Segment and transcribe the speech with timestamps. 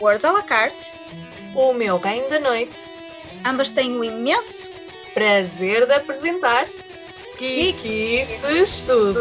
[0.00, 0.92] Words à la carte,
[1.54, 2.76] O meu reino da noite.
[3.46, 4.70] ambas têm o imenso
[5.14, 6.66] Prazer de apresentar
[7.38, 9.14] Geekices do.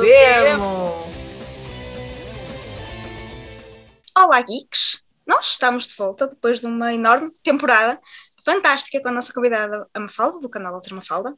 [4.18, 5.02] Olá Geeks!
[5.26, 8.00] Nós estamos de volta depois de uma enorme temporada
[8.44, 11.34] fantástica com a nossa convidada a Mafalda, do canal Outra Mafalda,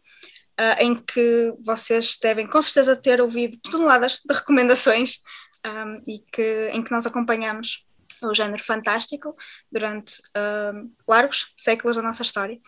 [0.57, 5.19] ah, em que vocês devem com certeza ter ouvido toneladas de recomendações
[5.63, 7.86] ahm, e que, em que nós acompanhamos
[8.23, 9.35] o género fantástico
[9.71, 12.59] durante ahm, largos séculos da nossa história.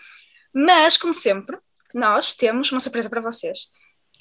[0.54, 1.58] Mas, como sempre,
[1.94, 3.70] nós temos uma surpresa para vocês.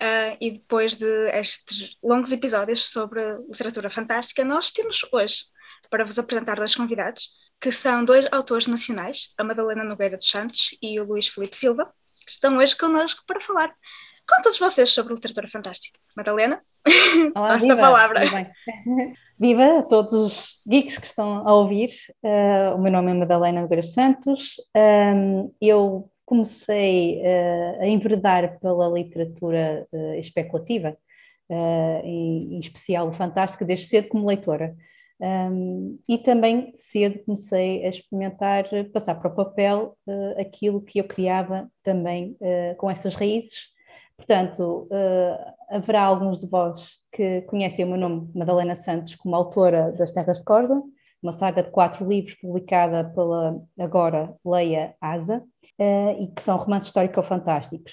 [0.01, 5.47] Ah, e depois de estes longos episódios sobre literatura fantástica, nós temos hoje
[5.91, 10.77] para vos apresentar dois convidados, que são dois autores nacionais, a Madalena Nogueira dos Santos
[10.81, 11.93] e o Luís Felipe Silva,
[12.25, 13.75] que estão hoje connosco para falar
[14.29, 15.99] com todos vocês sobre literatura fantástica.
[16.17, 16.63] Madalena,
[17.35, 18.21] Olá, passo a palavra.
[19.41, 21.91] Viva a todos os geeks que estão a ouvir.
[22.25, 24.57] Uh, o meu nome é Madalena Nogueira Santos.
[24.77, 30.97] Um, eu comecei uh, a enveredar pela literatura uh, especulativa,
[32.03, 34.75] em, em especial o fantástico, desde cedo como leitora.
[35.21, 39.97] Um, e também cedo comecei a experimentar, passar para o papel
[40.37, 42.37] aquilo que eu criava também
[42.77, 43.69] com essas raízes.
[44.19, 49.93] Portanto, uh, haverá alguns de vós que conhecem o meu nome, Madalena Santos, como autora
[49.93, 50.83] das Terras de Corda,
[51.23, 55.43] uma saga de quatro livros publicada pela agora Leia Asa,
[56.19, 57.93] e que são romances histórico-fantásticos.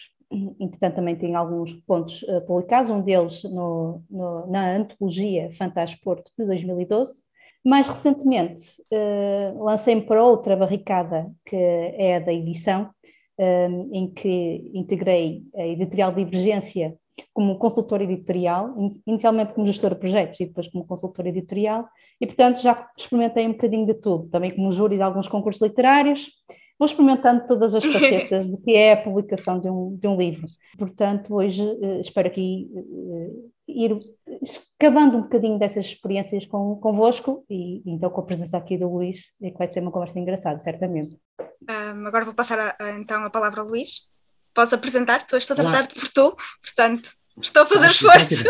[0.59, 6.45] Entretanto, também tem alguns pontos uh, publicados, um deles no, no, na antologia Fantasporto de
[6.45, 7.23] 2012.
[7.63, 12.89] Mais recentemente, uh, lancei-me para outra barricada, que é a da edição,
[13.37, 16.95] em que integrei a editorial Divergência
[17.33, 18.73] como consultora editorial,
[19.05, 21.87] inicialmente como gestora de projetos e depois como consultora editorial,
[22.19, 26.29] e portanto já experimentei um bocadinho de tudo, também como júri de alguns concursos literários,
[26.77, 30.45] vou experimentando todas as facetas do que é a publicação de um, de um livro.
[30.77, 33.95] Portanto, hoje uh, espero aqui uh, ir
[34.41, 39.33] escavando um bocadinho dessas experiências com, convosco e então com a presença aqui do Luís,
[39.41, 41.19] é que vai ser uma conversa engraçada, certamente.
[41.39, 44.09] Um, agora vou passar a, a, então a palavra ao Luís.
[44.53, 47.09] Podes apresentar-te, tu estou a tratar-te por tu, portanto,
[47.41, 48.45] estou a fazer esforço.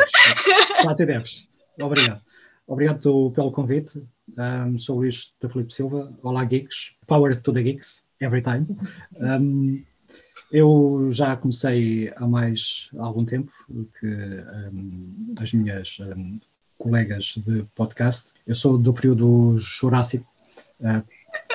[0.83, 1.47] Quase deves.
[1.79, 2.21] Obrigado.
[2.67, 4.03] Obrigado pelo convite.
[4.37, 6.13] Um, sou o Luís da Felipe Silva.
[6.21, 6.95] Olá, geeks.
[7.07, 8.67] Power to the geeks every time.
[9.19, 9.83] Um,
[10.55, 13.51] eu já comecei há mais algum tempo
[13.99, 16.39] que um, as minhas um,
[16.77, 18.31] colegas de podcast.
[18.47, 20.25] Eu sou do período Jurássico.
[20.79, 21.03] Uh,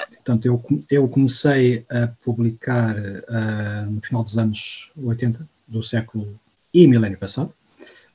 [0.09, 6.39] portanto, eu, eu comecei a publicar uh, no final dos anos 80 do século
[6.75, 7.55] e milénio passado.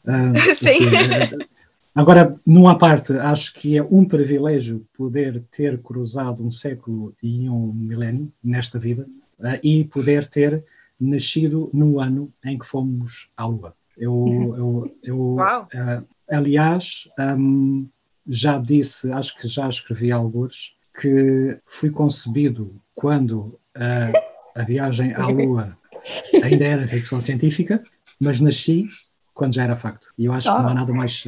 [0.06, 0.78] Uh, Sim.
[0.80, 1.48] Porque,
[1.96, 7.72] Agora, numa parte, acho que é um privilégio poder ter cruzado um século e um
[7.72, 9.08] milénio nesta vida
[9.64, 10.64] e poder ter
[11.00, 13.76] nascido no ano em que fomos à Lua.
[13.98, 17.88] Eu, eu, eu uh, aliás, um,
[18.28, 24.14] já disse, acho que já escrevi alguns, que fui concebido quando uh,
[24.56, 25.78] a viagem à Lua
[26.42, 27.84] ainda era ficção científica,
[28.20, 28.88] mas nasci
[29.34, 30.14] quando já era facto.
[30.18, 31.26] E eu acho que não há nada mais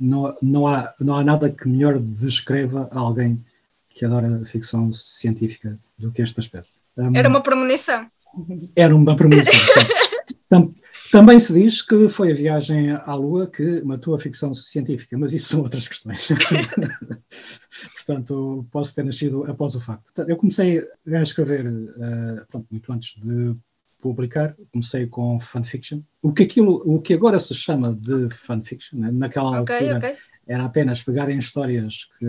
[0.00, 3.44] não, não, há, não há nada que melhor descreva alguém
[3.88, 6.79] que adora ficção científica do que este aspecto.
[6.96, 8.10] Um, era uma premonição.
[8.76, 9.54] Era uma premonição.
[10.48, 10.74] Tam,
[11.12, 15.32] também se diz que foi a viagem à Lua que matou a ficção científica, mas
[15.32, 16.28] isso são outras questões.
[17.96, 20.12] Portanto, posso ter nascido após o facto.
[20.28, 23.56] Eu comecei a escrever uh, pronto, muito antes de
[24.00, 26.00] publicar, comecei com fanfiction.
[26.22, 29.10] O que, aquilo, o que agora se chama de fanfiction, né?
[29.12, 30.16] naquela okay, altura okay.
[30.50, 32.26] Era apenas pegarem histórias que,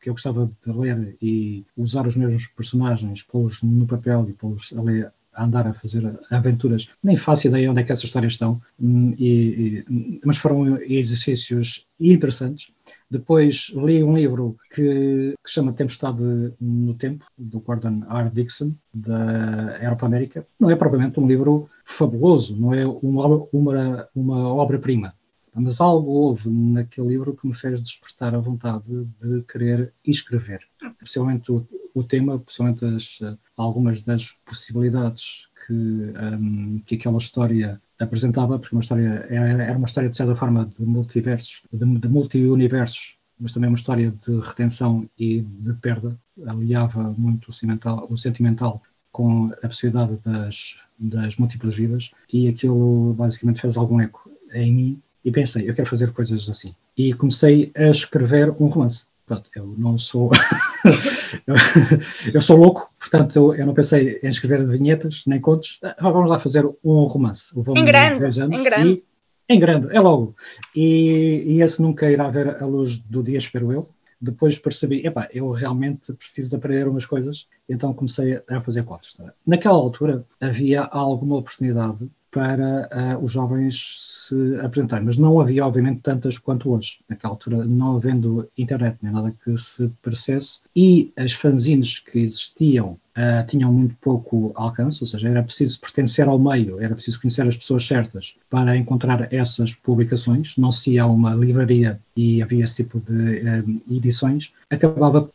[0.00, 4.72] que eu gostava de ler e usar os mesmos personagens, pô-los no papel e pô-los
[4.74, 6.88] a ler a andar a fazer aventuras.
[7.02, 12.72] Nem faço ideia onde é que essas histórias estão, e, e, mas foram exercícios interessantes.
[13.10, 16.22] Depois li um livro que, que chama Tempestade
[16.58, 18.30] no Tempo, do Gordon R.
[18.30, 20.46] Dixon, da Europa América.
[20.58, 25.12] Não é propriamente um livro fabuloso, não é uma, uma, uma obra-prima.
[25.54, 28.84] Mas algo houve naquele livro que me fez despertar a vontade
[29.20, 30.60] de querer escrever.
[30.98, 33.20] Possivelmente o, o tema, possivelmente as,
[33.56, 40.10] algumas das possibilidades que, um, que aquela história apresentava, porque uma história era uma história
[40.10, 45.42] de certa forma de multiversos, de, de multi-universos, mas também uma história de redenção e
[45.42, 46.18] de perda.
[46.46, 53.14] Aliava muito o sentimental, o sentimental com a possibilidade das, das múltiplas vidas e aquilo
[53.14, 56.74] basicamente fez algum eco em mim e pensei, eu quero fazer coisas assim.
[56.96, 59.06] E comecei a escrever um romance.
[59.26, 60.30] pronto, eu não sou.
[62.32, 65.80] eu, sou louco, portanto, eu, não pensei em escrever vinhetas nem contos.
[66.00, 67.52] vamos lá fazer um romance.
[67.76, 69.04] Em grande, em grande.
[69.48, 70.36] em grande, é logo.
[70.76, 73.88] E, e esse nunca irá ver a luz do dia, espero eu
[74.24, 79.14] depois percebi, epá, eu realmente preciso de aprender umas coisas, então comecei a fazer contos.
[79.14, 79.32] Tá?
[79.46, 86.00] Naquela altura havia alguma oportunidade para uh, os jovens se apresentarem, mas não havia, obviamente,
[86.00, 86.98] tantas quanto hoje.
[87.08, 92.98] Naquela altura, não havendo internet nem nada que se parecesse, e as fanzines que existiam
[93.16, 97.46] uh, tinham muito pouco alcance, ou seja, era preciso pertencer ao meio, era preciso conhecer
[97.46, 100.56] as pessoas certas para encontrar essas publicações.
[100.56, 104.52] Não se ia a uma livraria e havia esse tipo de uh, edições.
[104.68, 105.30] Acabava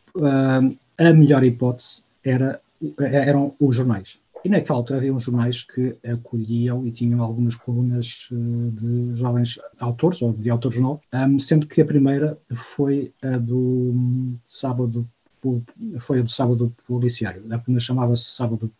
[0.98, 2.60] a melhor hipótese era,
[2.98, 4.19] eram os jornais.
[4.44, 9.58] E naquela altura havia uns jornais que acolhiam e tinham algumas colunas eh, de jovens
[9.78, 11.04] autores ou de autores novos,
[11.40, 13.94] sendo que a primeira foi a do
[14.44, 15.06] sábado
[15.98, 17.42] foi a do sábado policiário.
[17.50, 18.70] A primeira chamava-se sábado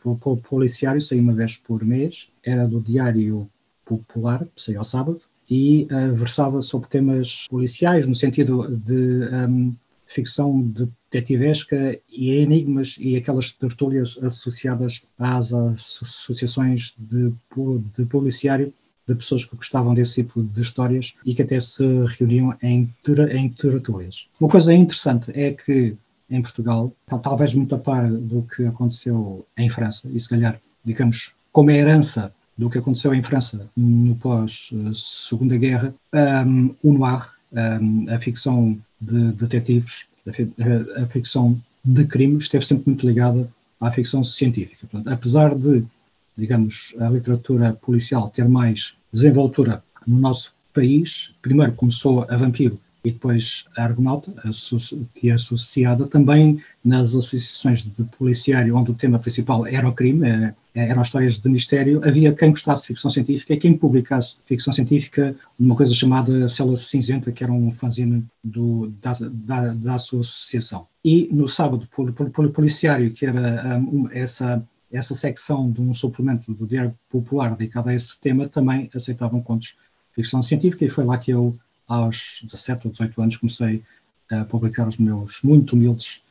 [0.42, 3.48] policiário, saía uma vez por mês, era do Diário
[3.84, 9.74] Popular, saía ao sábado, e uh, versava sobre temas policiais, no sentido de um,
[10.06, 10.60] ficção
[11.10, 17.32] detetivesca e enigmas e aquelas tertúlias associadas às associações de,
[17.96, 18.04] de
[19.08, 21.84] de pessoas que gostavam desse tipo de histórias e que até se
[22.18, 22.88] reuniam em,
[23.32, 24.28] em tertúlias.
[24.38, 25.96] Uma coisa interessante é que
[26.30, 26.92] em Portugal,
[27.22, 32.32] talvez muito a par do que aconteceu em França, e se calhar, digamos, como herança
[32.56, 35.92] do que aconteceu em França no pós-Segunda Guerra,
[36.46, 43.06] um, o noir, um, a ficção de detetives, a, ficção de crime esteve sempre muito
[43.06, 43.48] ligada
[43.80, 44.86] à ficção científica.
[44.86, 45.84] Portanto, apesar de,
[46.36, 53.10] digamos, a literatura policial ter mais desenvoltura no nosso país, primeiro começou a Vampiro e
[53.10, 54.32] depois a Argonauta,
[55.14, 60.28] que é associada também nas associações de policiário, onde o tema principal era o crime,
[60.28, 64.72] é, eram histórias de mistério, havia quem gostasse de ficção científica e quem publicasse ficção
[64.72, 70.86] científica numa coisa chamada Célula Cinzenta, que era um fanzine do, da, da, da, associação.
[71.04, 71.88] E no sábado,
[72.52, 77.94] policiário, que era um, essa essa secção de um suplemento do Diário Popular dedicado a
[77.94, 79.76] esse tema também aceitavam contos de
[80.16, 81.56] ficção científica e foi lá que eu
[81.86, 83.82] aos 17 ou 18 anos, comecei
[84.30, 86.22] a publicar os meus muito humildes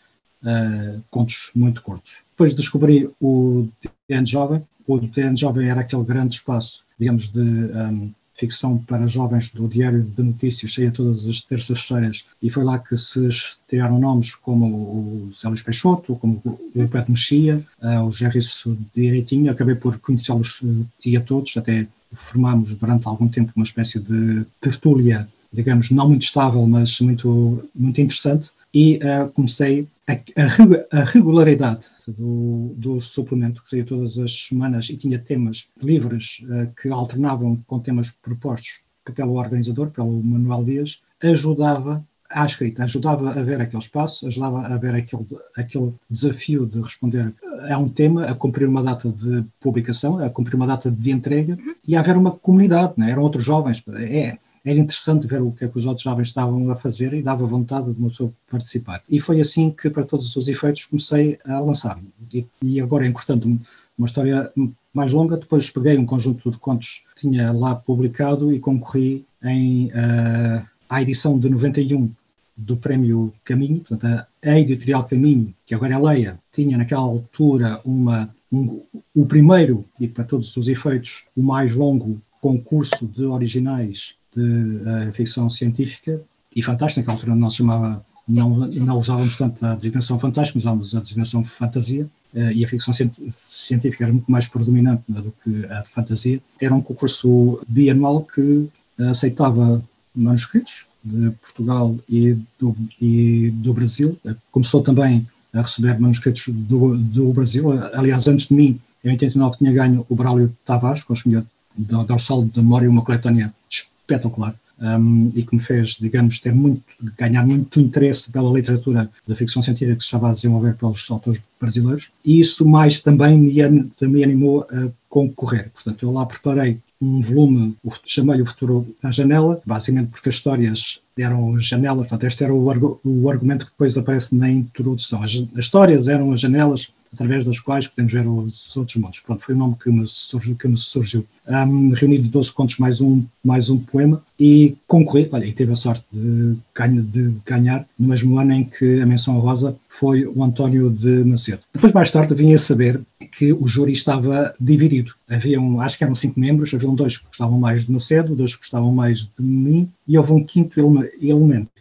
[0.43, 2.23] uh, contos muito curtos.
[2.31, 3.67] Depois descobri o
[4.07, 4.63] DN Jovem.
[4.87, 10.01] O DN Jovem era aquele grande espaço, digamos, de um, ficção para jovens do Diário
[10.01, 15.29] de Notícias, saía todas as terças-feiras, e foi lá que se estrearam nomes como o
[15.37, 20.87] Zé Luís Peixoto, como o Pedro Mexia, uh, o Gerriço Direitinho, acabei por conhecê-los uh,
[21.17, 26.65] a todos, até formámos durante algum tempo uma espécie de tertúlia digamos, não muito estável,
[26.67, 28.51] mas muito, muito interessante.
[28.73, 34.89] E uh, comecei a, a, a regularidade do, do, suplemento, que saía todas as semanas
[34.89, 38.81] e tinha temas livres uh, que alternavam com temas propostos
[39.15, 44.77] pelo organizador, pelo Manuel Dias, ajudava à escrita, ajudava a ver aquele espaço, ajudava a
[44.77, 45.25] ver aquele,
[45.57, 47.33] aquele desafio de responder
[47.69, 51.57] a um tema, a cumprir uma data de publicação, a cumprir uma data de entrega
[51.87, 53.11] e a haver uma comunidade, né?
[53.11, 53.83] eram outros jovens.
[53.95, 57.23] É, era interessante ver o que, é que os outros jovens estavam a fazer e
[57.23, 59.01] dava vontade de uma pessoa participar.
[59.09, 62.09] E foi assim que, para todos os efeitos, comecei a lançar-me.
[62.31, 63.59] E, e, agora, encostando
[63.97, 64.51] uma história
[64.93, 69.87] mais longa, depois peguei um conjunto de contos que tinha lá publicado e concorri em,
[69.87, 72.11] uh, à edição de 91
[72.59, 78.29] do Prémio Caminho, portanto, a, editorial Caminho, que agora é Leia, tinha naquela altura uma,
[78.51, 78.81] um,
[79.15, 85.11] o primeiro, e para todos os efeitos, o mais longo concurso de originais de uh,
[85.13, 86.21] ficção científica
[86.55, 90.95] e fantástica, naquela altura não se chamava, não, não usávamos tanto a designação fantástica, usávamos
[90.95, 95.65] a designação fantasia, uh, e a ficção científica era muito mais predominante né, do que
[95.71, 96.41] a fantasia.
[96.59, 99.81] Era um concurso bianual que aceitava
[100.13, 104.17] manuscritos de Portugal e do, e do Brasil.
[104.51, 107.71] Começou também a receber manuscritos do, do Brasil.
[107.93, 111.45] Aliás, antes de mim, em 89, tinha ganho o Braulio Tavares, com o
[111.77, 114.55] da Dorsal de Memória, uma coletânea espetacular.
[114.81, 116.81] Um, e que me fez, digamos, ter muito,
[117.17, 121.43] ganhar muito interesse pela literatura da ficção científica que se estava a desenvolver pelos autores
[121.59, 122.09] brasileiros.
[122.23, 125.69] E isso mais também me, me animou a concorrer.
[125.73, 131.01] Portanto, eu lá preparei um volume, chamei-lhe o Futuro à Janela, basicamente porque as histórias
[131.17, 135.23] eram janelas, portanto, este era o, o argumento que depois aparece na introdução.
[135.23, 139.19] As, as, histórias eram as janelas através das quais podemos ver os outros mundos.
[139.19, 140.55] Pronto, foi o nome que me surgiu.
[140.55, 141.25] Que me surgiu.
[141.47, 145.75] Um, reunido 12 contos mais um, mais um poema e concorri, olha, e tive a
[145.75, 146.55] sorte de,
[147.01, 151.61] de ganhar no mesmo ano em que a menção rosa foi o António de Macedo.
[151.73, 153.01] Depois, mais tarde, vim a saber
[153.31, 155.13] que o júri estava dividido.
[155.29, 158.53] Havia um, acho que eram cinco membros, haviam dois que gostavam mais de Macedo, dois
[158.53, 160.79] que gostavam mais de mim, e houve um quinto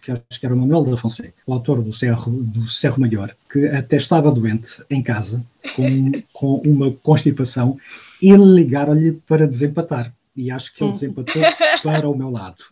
[0.01, 3.35] que acho que era o Manuel da Fonseca, o autor do Cerro, do Cerro Maior,
[3.51, 5.45] que até estava doente em casa,
[5.75, 7.79] com, com uma constipação,
[8.23, 10.15] e ligaram-lhe para desempatar.
[10.37, 11.43] E acho que ele desempatou
[11.83, 12.65] para o meu lado.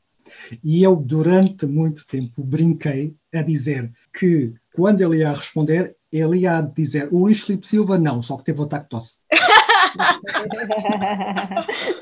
[0.62, 6.60] E eu, durante muito tempo, brinquei a dizer que, quando ele ia responder, ele ia
[6.60, 9.16] dizer o Luís Filipe Silva não, só que teve o ataque de tosse.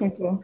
[0.01, 0.41] Muito bom.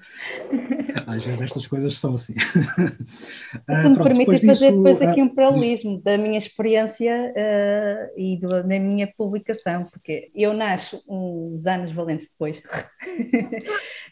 [1.06, 2.34] Às vezes estas coisas são assim.
[3.06, 8.48] Se ah, me permite fazer depois aqui um paralelismo da minha experiência uh, e do,
[8.48, 12.58] da minha publicação, porque eu nasço uns anos valentes depois.
[12.58, 12.62] uh,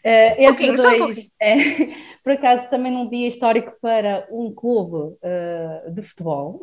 [0.05, 1.57] entre dois, é,
[2.23, 6.63] por acaso também num dia histórico para um clube uh, de futebol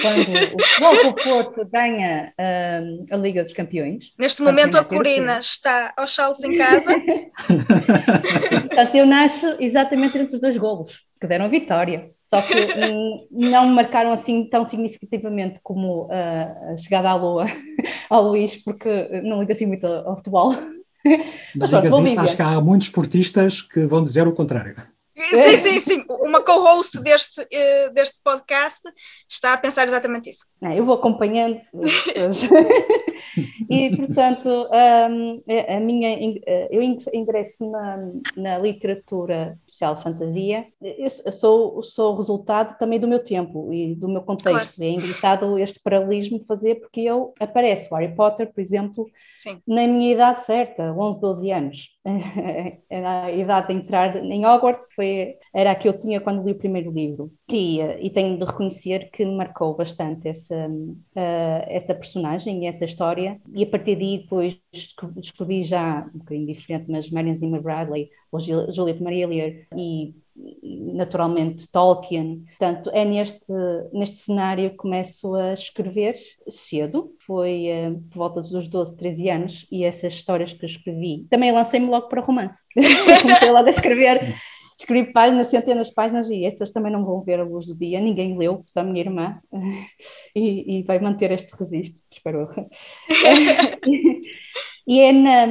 [0.00, 0.20] quando
[0.54, 4.12] o Futebol Porto ganha um, a Liga dos Campeões.
[4.18, 6.94] Neste momento a Corina está aos saltos em casa.
[8.60, 12.10] Portanto, eu nasço exatamente entre os dois golos, que deram a vitória.
[12.24, 12.54] Só que
[13.32, 17.46] não me marcaram assim tão significativamente como uh, a chegada à Lua
[18.08, 20.54] ao Luís, porque não ligo assim muito ao, ao futebol.
[21.56, 24.76] Mas, Mas pronto, acho que há muitos esportistas que vão dizer o contrário.
[25.20, 26.04] Sim, sim, sim.
[26.08, 28.80] Uma co-host deste, uh, deste podcast
[29.28, 30.46] está a pensar exatamente isso.
[30.60, 31.60] Não, eu vou acompanhando.
[33.70, 41.82] e, portanto, um, a minha, eh, eu ingresso na, na literatura social fantasia, eu sou,
[41.82, 44.74] sou resultado também do meu tempo e do meu contexto.
[44.74, 44.82] Claro.
[44.82, 49.06] É engraçado este paralelismo fazer porque eu apareço Harry Potter, por exemplo,
[49.38, 49.58] Sim.
[49.66, 51.88] na minha idade certa, 11, 12 anos.
[52.90, 56.58] a idade de entrar em Hogwarts foi, era a que eu tinha quando li o
[56.58, 57.30] primeiro livro.
[57.48, 62.84] E, e tenho de reconhecer que me marcou bastante essa, uh, essa personagem e essa
[62.84, 63.40] história.
[63.52, 64.56] E a partir daí, depois
[65.16, 70.14] descobri já, um bocadinho diferente, mas Marion Zimmer Bradley, ou Juliette Marillier e
[70.94, 72.44] naturalmente Tolkien.
[72.58, 73.52] Portanto, é neste,
[73.92, 76.16] neste cenário que começo a escrever
[76.48, 81.26] cedo, foi uh, por volta dos 12, 13 anos, e essas histórias que escrevi.
[81.28, 82.64] Também lancei-me logo para romance.
[83.22, 84.34] Comecei logo a escrever
[84.80, 88.00] escrevi páginas, centenas de páginas e essas também não vão ver a luz do dia,
[88.00, 89.38] ninguém leu, só a minha irmã,
[90.34, 92.48] e, e vai manter este registro, espero.
[94.90, 95.46] e é na,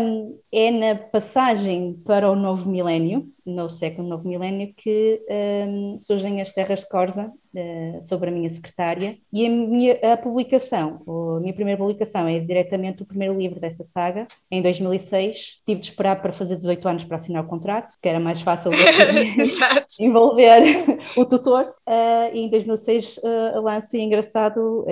[0.52, 5.22] é na passagem para o novo milénio, no século novo milénio, que
[5.66, 10.18] um, surgem as terras de Corza, uh, sobre a minha secretária, e a, minha, a
[10.18, 15.80] publicação, a minha primeira publicação é diretamente o primeiro livro dessa saga, em 2006, tive
[15.80, 18.72] de esperar para fazer 18 anos para assinar o contrato, que era mais fácil
[20.02, 24.86] envolver o tutor, uh, e em 2006 uh, eh, lanço, e é engraçado,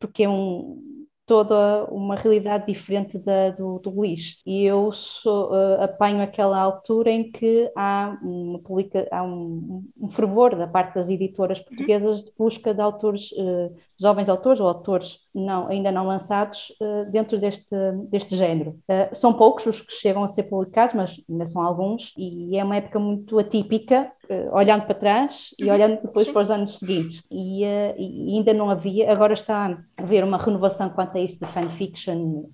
[0.00, 0.91] porque é um
[1.32, 4.42] toda uma realidade diferente da do, do Luís.
[4.44, 10.10] E eu sou, uh, apanho aquela altura em que há, uma publica, há um, um
[10.10, 11.64] fervor da parte das editoras uhum.
[11.64, 17.10] portuguesas de busca de autores, uh, jovens autores ou autores não, ainda não lançados uh,
[17.10, 17.74] dentro deste,
[18.10, 18.78] deste género.
[19.12, 22.76] são poucos os que chegam a ser publicados, mas ainda são alguns, e é uma
[22.76, 24.12] época muito atípica
[24.52, 25.72] olhando para trás e uhum.
[25.72, 26.32] olhando depois Sim.
[26.32, 27.22] para os anos seguintes.
[27.30, 31.46] E, e, ainda não havia, agora está a haver uma renovação quanto a isso de
[31.46, 32.44] fanfiction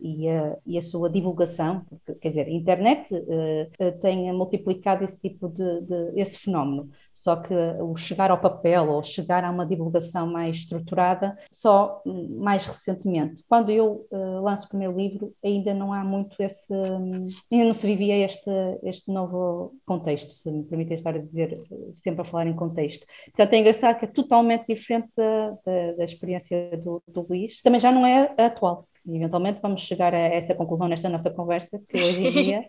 [0.00, 3.08] e, a, e a sua divulgação, porque, quer dizer, a internet
[4.02, 6.90] tem multiplicado esse tipo de, de, esse fenómeno.
[7.14, 12.36] Só que o chegar ao papel ou chegar a uma divulgação mais estruturada só hum,
[12.40, 13.44] mais recentemente.
[13.48, 16.72] Quando eu uh, lanço o primeiro livro, ainda não há muito esse.
[16.74, 18.50] Um, ainda não se vivia este,
[18.82, 23.06] este novo contexto, se me permite estar a dizer, sempre a falar em contexto.
[23.26, 27.62] Portanto, é engraçado que é totalmente diferente da, da, da experiência do, do Luís.
[27.62, 28.88] Também já não é atual.
[29.06, 32.68] eventualmente vamos chegar a essa conclusão nesta nossa conversa, que hoje em dia.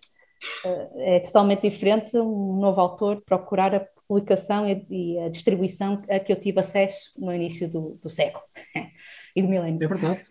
[0.97, 6.59] é totalmente diferente um novo autor procurar publicação e, a distribuição a que eu tive
[6.59, 8.43] acesso no início do, do século
[9.35, 9.83] e do milénio.
[9.83, 10.25] É verdade,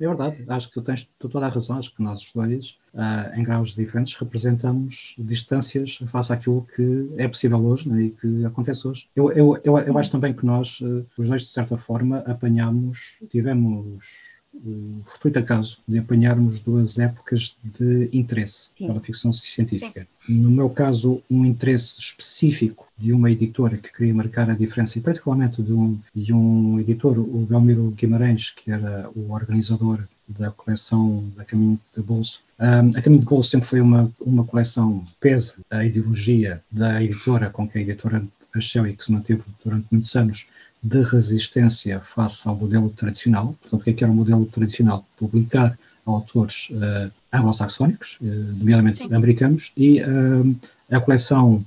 [0.00, 0.44] é verdade.
[0.48, 1.78] Acho que tu tens toda a razão.
[1.78, 7.64] Acho que nós dois, uh, em graus diferentes, representamos distâncias face àquilo que é possível
[7.64, 9.08] hoje né, e que acontece hoje.
[9.16, 13.18] Eu, eu, eu, eu acho também que nós, uh, os dois, de certa forma, apanhamos,
[13.28, 18.86] tivemos o fortuito acaso de apanharmos duas épocas de interesse Sim.
[18.86, 20.06] pela ficção científica.
[20.26, 20.38] Sim.
[20.38, 25.02] No meu caso, um interesse específico de uma editora que queria marcar a diferença, e
[25.02, 31.24] particularmente de um, de um editor, o Galmiro Guimarães, que era o organizador da coleção
[31.36, 32.42] da Caminho de Bolso.
[32.58, 37.50] Um, a Caminho de Bolso sempre foi uma, uma coleção pese a ideologia da editora
[37.50, 40.48] com que a editora nasceu e que se manteve durante muitos anos
[40.82, 43.54] de resistência face ao modelo tradicional.
[43.60, 45.04] Portanto, o que é que era o modelo tradicional?
[45.16, 49.14] Publicar autores uh, anglo-saxónicos, uh, nomeadamente Sim.
[49.14, 50.56] americanos, e uh,
[50.90, 51.64] a coleção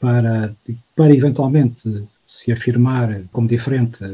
[0.00, 0.52] para,
[0.96, 4.04] para eventualmente se afirmar como diferente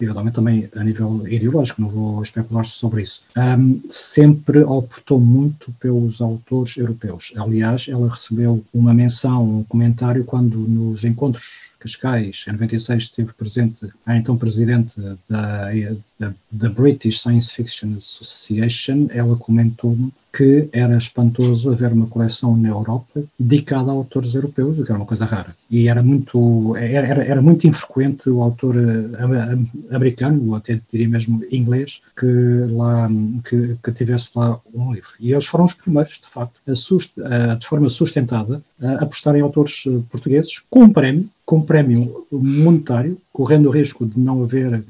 [0.00, 6.20] eventualmente também a nível ideológico, não vou especular sobre isso, um, sempre optou muito pelos
[6.20, 7.32] autores europeus.
[7.36, 13.88] Aliás, ela recebeu uma menção, um comentário, quando nos encontros Cascais, em 96, esteve presente
[14.04, 15.72] a então presidente da,
[16.18, 22.68] da, da British Science Fiction Association, ela comentou-me que era espantoso haver uma coleção na
[22.68, 25.56] Europa dedicada a autores europeus, o que era uma coisa rara.
[25.70, 31.42] E era muito, era, era muito infrequente o autor eh, americano, ou até diria mesmo
[31.50, 32.26] inglês, que,
[32.70, 33.08] lá,
[33.48, 35.10] que, que tivesse lá um livro.
[35.18, 39.84] E eles foram os primeiros, de facto, a, de forma sustentada, a apostar em autores
[39.86, 44.82] eh, portugueses com um prémio com prémio monetário, correndo o risco de não haver uh,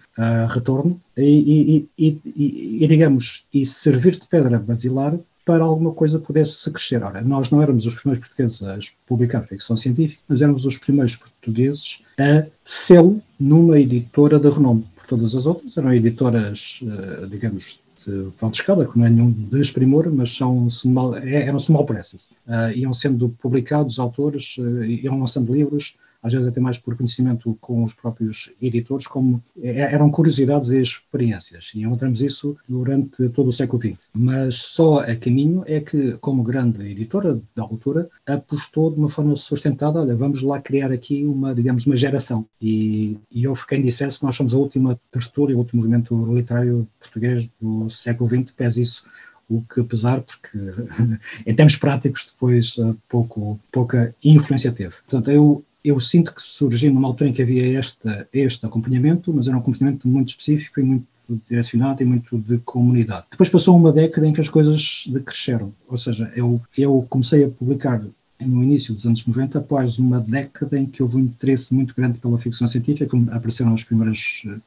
[0.49, 6.69] retorno, e, e, e, e, digamos, e servir de pedra basilar para alguma coisa pudesse
[6.73, 7.05] crescer.
[7.05, 11.15] Ora, nós não éramos os primeiros portugueses a publicar ficção científica, mas éramos os primeiros
[11.15, 14.85] portugueses a sê-lo numa editora de renome.
[14.97, 19.31] Por todas as outras eram editoras, uh, digamos, de alta escala, que não é nenhum
[19.31, 22.31] desprimor, mas são small, é, eram small presses.
[22.49, 25.95] Uh, iam sendo publicados autores, uh, iam lançando livros,
[26.29, 30.81] às vezes até mais por conhecimento com os próprios editores, como é, eram curiosidades e
[30.81, 31.73] experiências.
[31.75, 34.09] E encontramos isso durante todo o século XX.
[34.13, 39.35] Mas só a Caminho é que, como grande editora da altura, apostou de uma forma
[39.37, 42.47] sustentada, olha, vamos lá criar aqui uma, digamos, uma geração.
[42.61, 47.49] E, e houve quem dissesse nós somos a última tertúlia, o último movimento literário português
[47.61, 49.05] do século XX, pese isso
[49.49, 50.59] o que apesar, porque
[51.47, 54.95] em termos práticos depois eh, pouco, pouca influência teve.
[54.97, 59.47] Portanto, eu eu sinto que surgiu numa altura em que havia este, este acompanhamento, mas
[59.47, 61.07] era um acompanhamento muito específico e muito
[61.49, 63.27] direcionado e muito de comunidade.
[63.31, 67.49] Depois passou uma década em que as coisas decresceram, ou seja, eu, eu comecei a
[67.49, 68.03] publicar
[68.41, 72.19] no início dos anos 90, após uma década em que houve um interesse muito grande
[72.19, 74.59] pela ficção científica, apareceram as primeiras eh,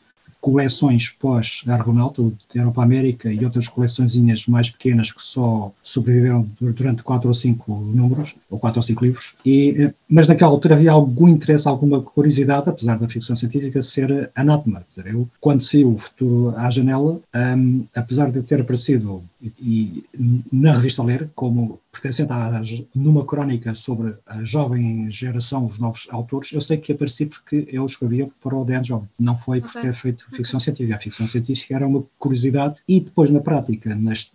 [0.42, 7.28] coleções pós-Argonauta, de Europa América e outras coleçõezinhas mais pequenas que só sobreviveram durante quatro
[7.28, 11.28] ou cinco números, ou quatro ou cinco livros, e, eh, mas naquela altura havia algum
[11.28, 14.84] interesse, alguma curiosidade, apesar da ficção científica ser anátema.
[15.06, 20.74] Eu, quando saiu o Futuro à Janela, um, apesar de ter aparecido e, e, na
[20.74, 22.62] revista Ler, como pertencente a,
[22.96, 27.86] numa crónica sobre a jovem geração, os novos autores, eu sei que apareci porque eu
[27.86, 29.90] escrevia para o Dan Jovem, não foi porque okay.
[29.90, 30.96] é feito ficção científica.
[30.96, 34.32] A ficção científica era uma curiosidade e depois na prática, nas,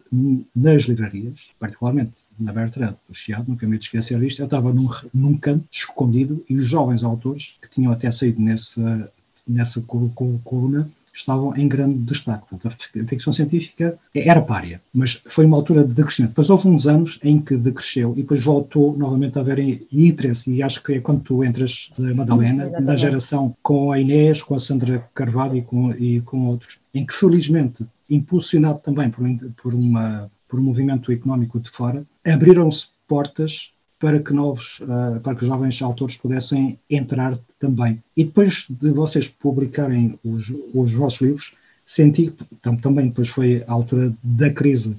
[0.55, 5.37] nas livrarias, particularmente na Bertrand, do Chiado, nunca me esquecer disto, eu estava num, num
[5.37, 9.11] canto escondido e os jovens autores que tinham até saído nessa,
[9.49, 12.47] nessa coluna estavam em grande destaque.
[12.49, 16.31] Portanto, a ficção científica era párea, mas foi uma altura de decrescimento.
[16.31, 20.63] Depois houve uns anos em que decresceu e depois voltou novamente a haver interesse, e
[20.63, 25.09] acho que é quando tu entras, Madalena, na geração com a Inês, com a Sandra
[25.15, 29.25] Carvalho e com, e com outros, em que felizmente, impulsionado também por,
[29.57, 35.35] por, uma, por um movimento económico de fora, abriram-se portas para que novos, uh, para
[35.35, 38.03] que os jovens autores pudessem entrar também.
[38.17, 41.55] E depois de vocês publicarem os, os vossos livros,
[41.85, 44.97] senti que também depois foi a altura da crise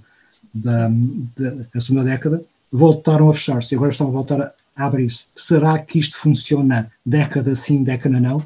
[0.53, 0.89] da,
[1.73, 4.41] da segunda década, voltaram a fechar-se e agora estão a voltar
[4.75, 5.25] a abrir-se.
[5.35, 8.43] Será que isto funciona década sim, década não?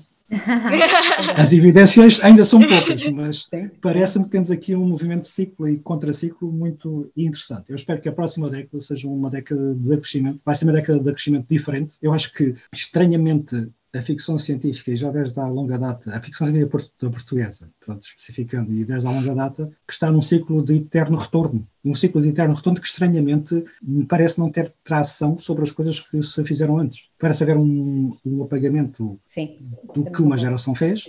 [1.36, 3.48] As evidências ainda são poucas, mas
[3.82, 7.70] parece-me que temos aqui um movimento de ciclo e contraciclo muito interessante.
[7.70, 11.00] Eu espero que a próxima década seja uma década de crescimento, vai ser uma década
[11.00, 11.98] de crescimento diferente.
[12.02, 16.48] Eu acho que, estranhamente, a ficção científica, e já desde há longa data, a ficção
[16.48, 21.18] científica portuguesa, portanto, especificando, e desde há longa data, que está num ciclo de eterno
[21.18, 21.68] retorno.
[21.84, 26.00] Um ciclo de eterno retorno que, estranhamente, me parece não ter tração sobre as coisas
[26.00, 27.10] que se fizeram antes.
[27.18, 29.58] Parece haver um, um apagamento Sim,
[29.94, 31.08] do que uma geração fez.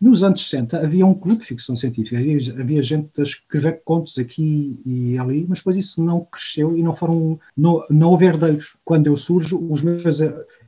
[0.00, 4.18] Nos anos 60 havia um clube de ficção científica, havia, havia gente a escrever contos
[4.18, 8.76] aqui e ali, mas depois isso não cresceu e não foram, não, não houve herdeiros.
[8.84, 10.20] Quando eu surjo, os meus,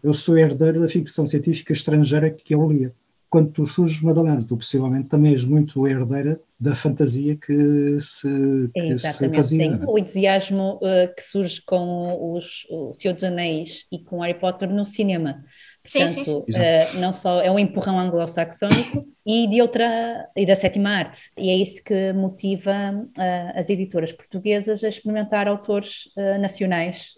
[0.03, 2.95] eu sou herdeiro da ficção científica estrangeira que eu lia.
[3.29, 8.81] Quando tu surges Madalena, tu possivelmente também és muito herdeira da fantasia que se, que
[8.81, 9.59] Exatamente, se fazia.
[9.59, 14.39] tem o entusiasmo uh, que surge com os, o Senhor dos Anéis e com Harry
[14.39, 15.45] Potter no cinema.
[15.85, 16.61] Sim, Portanto, sim, sim.
[16.61, 21.33] Uh, não só é um empurrão anglo-saxónico e de outra e da sétima arte.
[21.37, 27.17] E é isso que motiva uh, as editoras portuguesas a experimentar autores uh, nacionais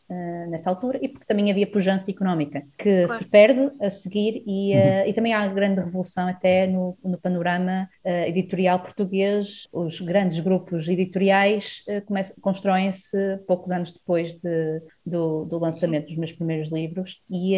[0.48, 3.18] nessa altura e porque também havia pujança económica que claro.
[3.18, 5.06] se perde a seguir e, uhum.
[5.06, 7.86] e também há grande revolução até no, no panorama
[8.26, 9.68] editorial português.
[9.70, 11.84] Os grandes grupos editoriais
[12.40, 16.08] constroem-se poucos anos depois de, do, do lançamento Sim.
[16.08, 17.54] dos meus primeiros livros e,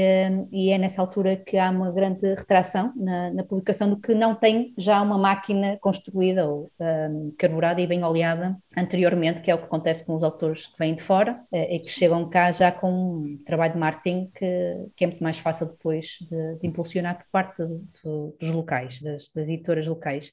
[0.51, 4.35] e é nessa altura que há uma grande retração na, na publicação do que não
[4.41, 9.59] tem já uma máquina construída ou um, carburada e bem oleada anteriormente, que é o
[9.59, 12.73] que acontece com os autores que vêm de fora uh, e que chegam cá já
[12.73, 17.19] com um trabalho de marketing que, que é muito mais fácil depois de, de impulsionar
[17.19, 20.33] por parte do, do, dos locais, das, das editoras locais.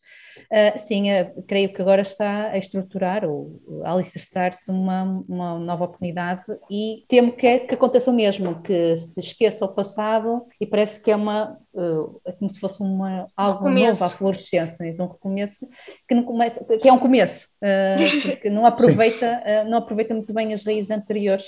[0.51, 5.85] Uh, sim, uh, creio que agora está a estruturar ou a alicerçar-se uma, uma nova
[5.85, 11.01] oportunidade e temo que, que aconteça o mesmo, que se esqueça o passado e parece
[11.01, 13.96] que é uma uh, é como se fosse uma, algo recomeço.
[13.99, 14.95] Novo à fluorescência, né?
[14.99, 15.67] um recomeço
[16.07, 20.33] que não começa, que é um começo, uh, que não aproveita, uh, não aproveita muito
[20.33, 21.45] bem as raízes anteriores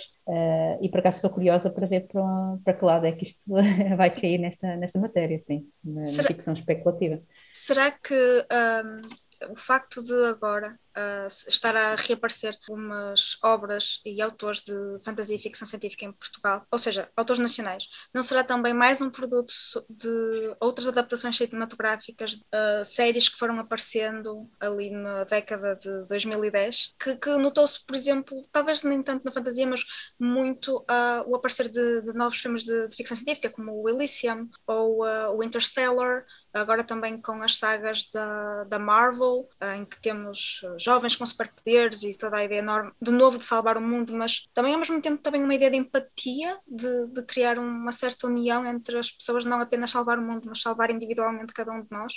[0.80, 2.22] e por acaso estou curiosa para ver para,
[2.64, 3.40] para que lado é que isto
[3.98, 6.24] vai cair nesta, nesta matéria, sim, na, Será...
[6.24, 7.20] na ficção especulativa.
[7.52, 14.62] Será que um o facto de agora uh, estar a reaparecer algumas obras e autores
[14.62, 14.74] de
[15.04, 19.10] fantasia e ficção científica em Portugal, ou seja, autores nacionais, não será também mais um
[19.10, 19.54] produto
[19.90, 27.16] de outras adaptações cinematográficas, uh, séries que foram aparecendo ali na década de 2010, que,
[27.16, 29.82] que notou-se, por exemplo, talvez nem tanto na fantasia, mas
[30.20, 34.50] muito uh, o aparecer de, de novos filmes de, de, ficção científica, como o Elysium
[34.68, 35.04] ou
[35.36, 40.76] o Interstellar, agora também com as sagas da, da Marvel, eh, em que temos eh,
[40.80, 44.48] jovens com superpoderes e toda a ideia enorme de novo de salvar o mundo, mas
[44.54, 48.66] também ao mesmo tempo também uma ideia de empatia, de, de criar uma certa união
[48.66, 52.14] entre as pessoas, não apenas salvar o mundo, mas salvar individualmente cada um de nós.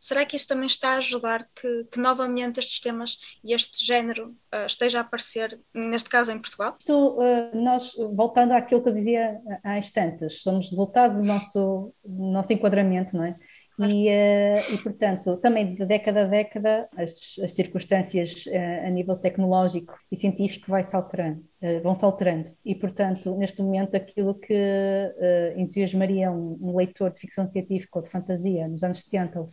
[0.00, 4.36] Será que isso também está a ajudar que, que novamente estes temas e este género
[4.54, 6.76] uh, esteja a aparecer, neste caso em Portugal?
[6.88, 12.52] Uh, nós, voltando àquilo que eu dizia há instantes, somos resultado do nosso, do nosso
[12.52, 13.36] enquadramento, não é?
[13.78, 19.16] E, uh, e, portanto, também de década a década, as, as circunstâncias uh, a nível
[19.16, 22.50] tecnológico e científico vai -se alterando, uh, vão se alterando.
[22.64, 28.02] E, portanto, neste momento, aquilo que uh, entusiasmaria um, um, leitor de ficção científica ou
[28.02, 29.46] de fantasia nos anos 70 ou,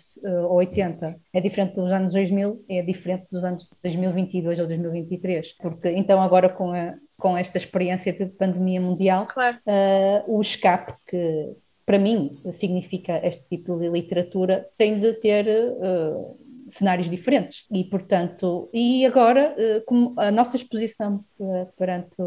[0.49, 5.53] ou 80 é diferente dos anos 2000, é diferente dos anos 2022 ou 2023.
[5.57, 9.57] Porque, então, agora com a, com esta experiência de pandemia mundial, claro.
[9.65, 16.37] uh, o escape que, para mim, significa este tipo de literatura, tem de ter uh,
[16.69, 17.65] cenários diferentes.
[17.71, 22.17] E, portanto, e agora, uh, como a nossa exposição uh, perante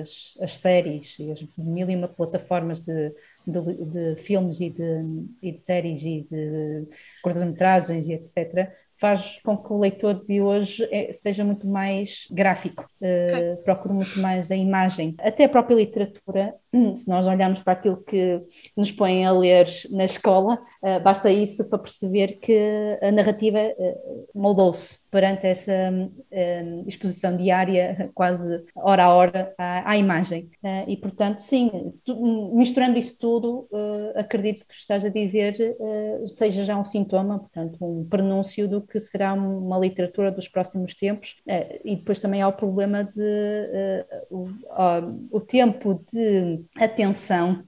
[0.00, 3.12] as, as séries e as mil e uma plataformas de,
[3.46, 5.04] de, de filmes e de,
[5.42, 6.86] e de séries e de
[7.22, 13.52] curtas-metragens e etc., faz com que o leitor de hoje seja muito mais gráfico, okay.
[13.52, 15.14] uh, procure muito mais a imagem.
[15.18, 16.54] Até a própria literatura,
[16.96, 18.40] se nós olharmos para aquilo que
[18.76, 24.28] nos põem a ler na escola, uh, basta isso para perceber que a narrativa uh,
[24.34, 25.72] moldou-se perante essa
[26.86, 30.50] exposição diária, quase hora a hora, à, imagem.
[30.86, 33.66] e, portanto, sim, tu, misturando isso tudo,
[34.14, 35.56] acredito que estás a dizer
[36.26, 41.36] seja já um sintoma, portanto, um prenúncio do que será uma literatura dos próximos tempos.
[41.46, 47.62] Eh, e depois também há o problema de uh, o, tempo de atenção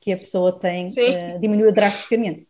[0.00, 2.46] que a pessoa tem uh, diminuiu drasticamente.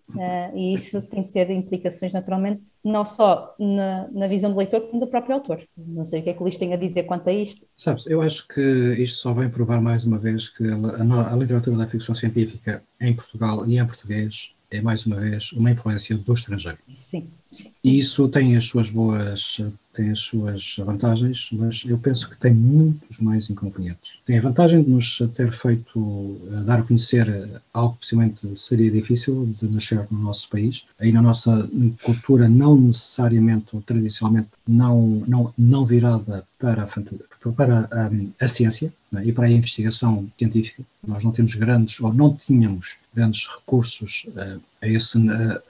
[0.55, 5.01] e isso tem que ter implicações, naturalmente, não só na, na, visão do leitor, como
[5.01, 5.63] do próprio autor.
[5.77, 7.67] Não sei o que é que o Luís tem a dizer quanto a isto.
[7.77, 8.61] Sabes, eu acho que
[8.99, 12.83] isto só vem provar mais uma vez que a, a, a literatura da ficção científica
[13.01, 16.79] em Portugal e em português é mais uma vez uma influência do estrangeiro.
[16.97, 17.29] Sim.
[17.55, 17.71] Sim.
[17.83, 19.61] Isso tem as suas boas,
[19.95, 24.19] tem as suas vantagens, mas eu penso que tem muitos mais inconvenientes.
[24.25, 27.29] Tem a vantagem de nos ter feito eh, dar a conhecer
[27.73, 30.85] algo que possivelmente seria difícil de nascer no nosso país.
[30.99, 31.69] Aí na nossa
[32.03, 38.93] cultura não necessariamente ou tradicionalmente não, não, não virada para a, para a, a ciência
[39.13, 40.83] né, e para a investigação científica.
[41.07, 45.19] Nós não temos grandes, ou não tínhamos grandes recursos uh, a, esse,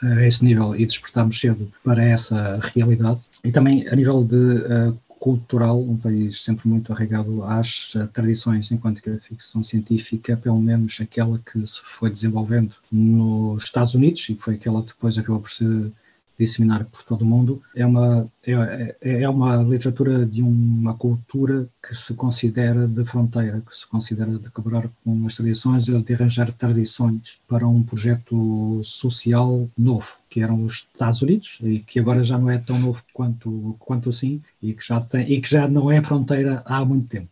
[0.03, 3.21] a esse nível e despertamos cedo para essa realidade.
[3.45, 8.71] E também a nível de uh, cultural, um país sempre muito arraigado às uh, tradições,
[8.71, 14.29] enquanto que a ficção científica, pelo menos aquela que se foi desenvolvendo nos Estados Unidos
[14.29, 15.93] e que foi aquela que depois acabou por ser
[16.39, 17.63] disseminar por todo o mundo.
[17.75, 23.61] É uma, é, é, é uma literatura de uma cultura que se considera de fronteira,
[23.61, 29.69] que se considera de quebrar com as tradições de arranjar tradições para um projeto social
[29.77, 33.77] novo, que eram os Estados Unidos, e que agora já não é tão novo quanto,
[33.79, 37.29] quanto assim, e que já, tem, e que já não é fronteira há muito tempo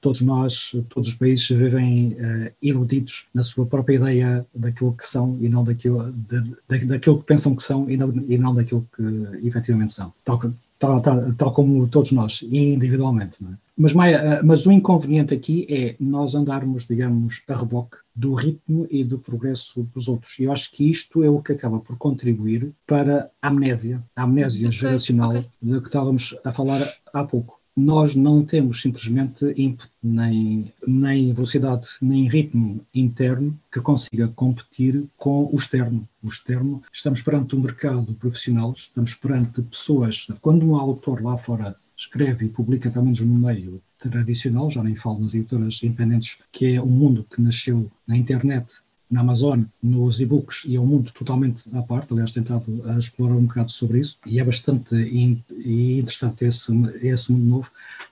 [0.00, 5.36] todos nós, todos os países vivem uh, iludidos na sua própria ideia daquilo que são
[5.40, 8.86] e não daquilo, de, de, daquilo que pensam que são e não, e não daquilo
[8.96, 10.12] que efetivamente são.
[10.24, 10.38] Tal,
[10.78, 13.38] tal, tal, tal como todos nós, individualmente.
[13.44, 13.54] É?
[13.76, 13.96] Mas, uh,
[14.44, 19.82] mas o inconveniente aqui é nós andarmos, digamos, a reboque do ritmo e do progresso
[19.94, 20.38] dos outros.
[20.38, 24.22] E eu acho que isto é o que acaba por contribuir para a amnésia, a
[24.22, 25.44] amnésia okay, geracional okay.
[25.60, 26.80] de que estávamos a falar
[27.12, 34.26] há pouco nós não temos simplesmente input, nem, nem velocidade, nem ritmo interno que consiga
[34.26, 36.08] competir com o externo.
[36.20, 40.26] O externo, estamos perante um mercado profissional, estamos perante pessoas.
[40.40, 44.96] Quando um autor lá fora escreve e publica, pelo menos no meio tradicional, já nem
[44.96, 50.20] falo nas editoras independentes, que é um mundo que nasceu na internet na Amazon, nos
[50.20, 52.12] e-books, e é um mundo totalmente à parte.
[52.12, 52.64] Aliás, tentado
[52.98, 57.70] explorar um bocado sobre isso, e é bastante interessante esse, esse mundo novo,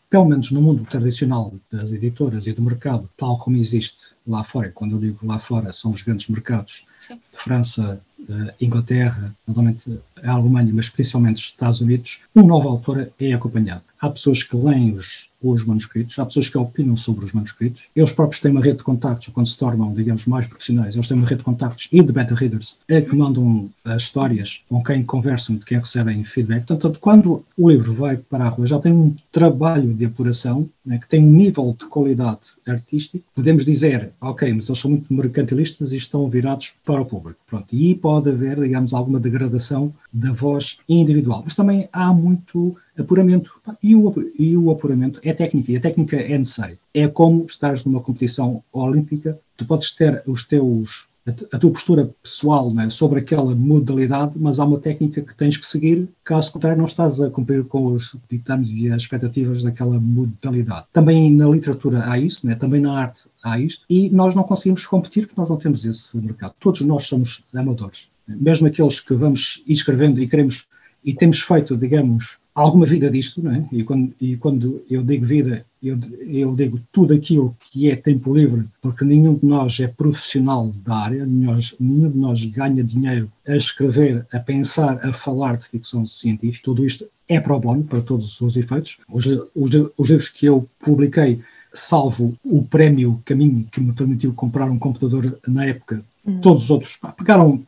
[0.09, 4.71] pelo menos no mundo tradicional das editoras e do mercado, tal como existe lá fora.
[4.73, 7.17] Quando eu digo lá fora, são os grandes mercados Sim.
[7.17, 13.11] de França, uh, Inglaterra, normalmente a Alemanha, mas principalmente os Estados Unidos, um novo autor
[13.19, 13.83] é acompanhado.
[14.01, 17.89] Há pessoas que leem os, os manuscritos, há pessoas que opinam sobre os manuscritos.
[17.95, 21.17] Eles próprios têm uma rede de contactos, quando se tornam, digamos, mais profissionais, eles têm
[21.17, 25.57] uma rede de contactos e de beta-readers é que mandam as histórias com quem conversam,
[25.57, 26.67] de quem recebem feedback.
[26.67, 30.99] Portanto, quando o livro vai para a rua, já tem um trabalho de apuração né,
[30.99, 33.25] que tem um nível de qualidade artístico.
[33.35, 37.41] Podemos dizer, ok, mas eles são muito mercantilistas e estão virados para o público.
[37.47, 41.43] Pronto, e pode haver, digamos, alguma degradação da voz individual.
[41.45, 43.61] Mas também há muito apuramento.
[43.83, 46.79] E o, e o apuramento é técnica, e a técnica é necessária.
[46.95, 51.09] É como estares numa competição olímpica, tu podes ter os teus
[51.53, 55.67] a, tua postura pessoal né, sobre aquela modalidade, mas há uma técnica que tens que
[55.67, 60.87] seguir, caso contrário, não estás a cumprir com os ditames e as expectativas daquela modalidade.
[60.93, 64.87] Também na literatura há isso, né, também na arte há isto, e nós não conseguimos
[64.87, 66.55] competir porque nós não temos esse mercado.
[66.61, 68.09] Todos nós somos amadores.
[68.29, 70.67] Mesmo aqueles que vamos escrevendo e queremos
[71.05, 73.69] e temos feito, digamos, alguma vida disto, não é?
[73.71, 78.35] E quando, e quando eu digo vida, eu, eu digo tudo aquilo que é tempo
[78.35, 83.31] livre, porque nenhum de nós é profissional da área, nenhum, nenhum de nós ganha dinheiro
[83.47, 86.65] a escrever, a pensar, a falar de ficção científica.
[86.65, 88.99] Tudo isto é pro bono, para todos os efeitos.
[89.09, 91.41] Os, os, os livros que eu publiquei,
[91.75, 96.41] salvo o prémio Caminho que me permitiu comprar um computador na época Hum.
[96.41, 97.65] Todos os outros pagaram,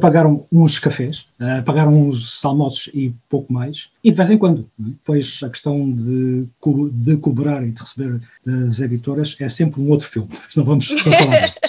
[0.00, 4.68] pagaram uns cafés, uh, pagaram uns almoços e pouco mais, e de vez em quando.
[4.80, 4.90] É?
[5.04, 6.48] Pois a questão de,
[6.92, 11.46] de cobrar e de receber das editoras é sempre um outro filme, não vamos falar
[11.46, 11.60] disso.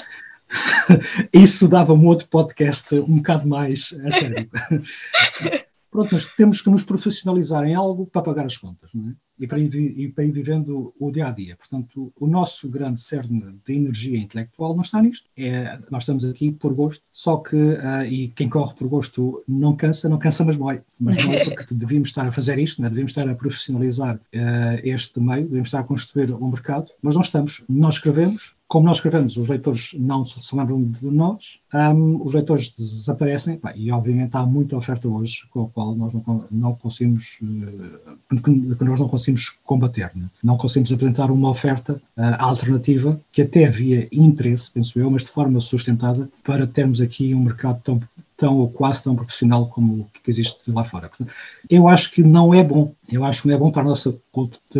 [1.34, 4.50] Isso dava um outro podcast um bocado mais a sério.
[5.92, 9.14] Pronto, mas temos que nos profissionalizar em algo para pagar as contas, não é?
[9.40, 11.56] E para, ir, para ir vivendo o dia a dia.
[11.56, 15.30] Portanto, o nosso grande cerne de energia intelectual não está nisto.
[15.38, 19.76] É, nós estamos aqui por gosto, só que, uh, e quem corre por gosto não
[19.76, 20.82] cansa, não cansa, mas mói.
[21.00, 22.90] Mas mói porque devíamos estar a fazer isto, né?
[22.90, 27.22] devíamos estar a profissionalizar uh, este meio, devíamos estar a construir um mercado, mas não
[27.22, 27.64] estamos.
[27.70, 32.70] Nós escrevemos, como nós escrevemos, os leitores não se lembram de nós, um, os leitores
[32.72, 37.40] desaparecem, pá, e obviamente há muita oferta hoje com a qual nós não, não conseguimos,
[37.42, 40.12] uh, que nós não conseguimos conseguimos combater.
[40.16, 40.30] Né?
[40.44, 45.30] Não conseguimos apresentar uma oferta uh, alternativa que até havia interesse, penso eu, mas de
[45.30, 48.02] forma sustentada, para termos aqui um mercado tão
[48.40, 51.10] tão ou quase tão profissional como o que existe lá fora.
[51.10, 51.30] Portanto,
[51.70, 54.18] eu acho que não é bom, eu acho que não é bom para a nossa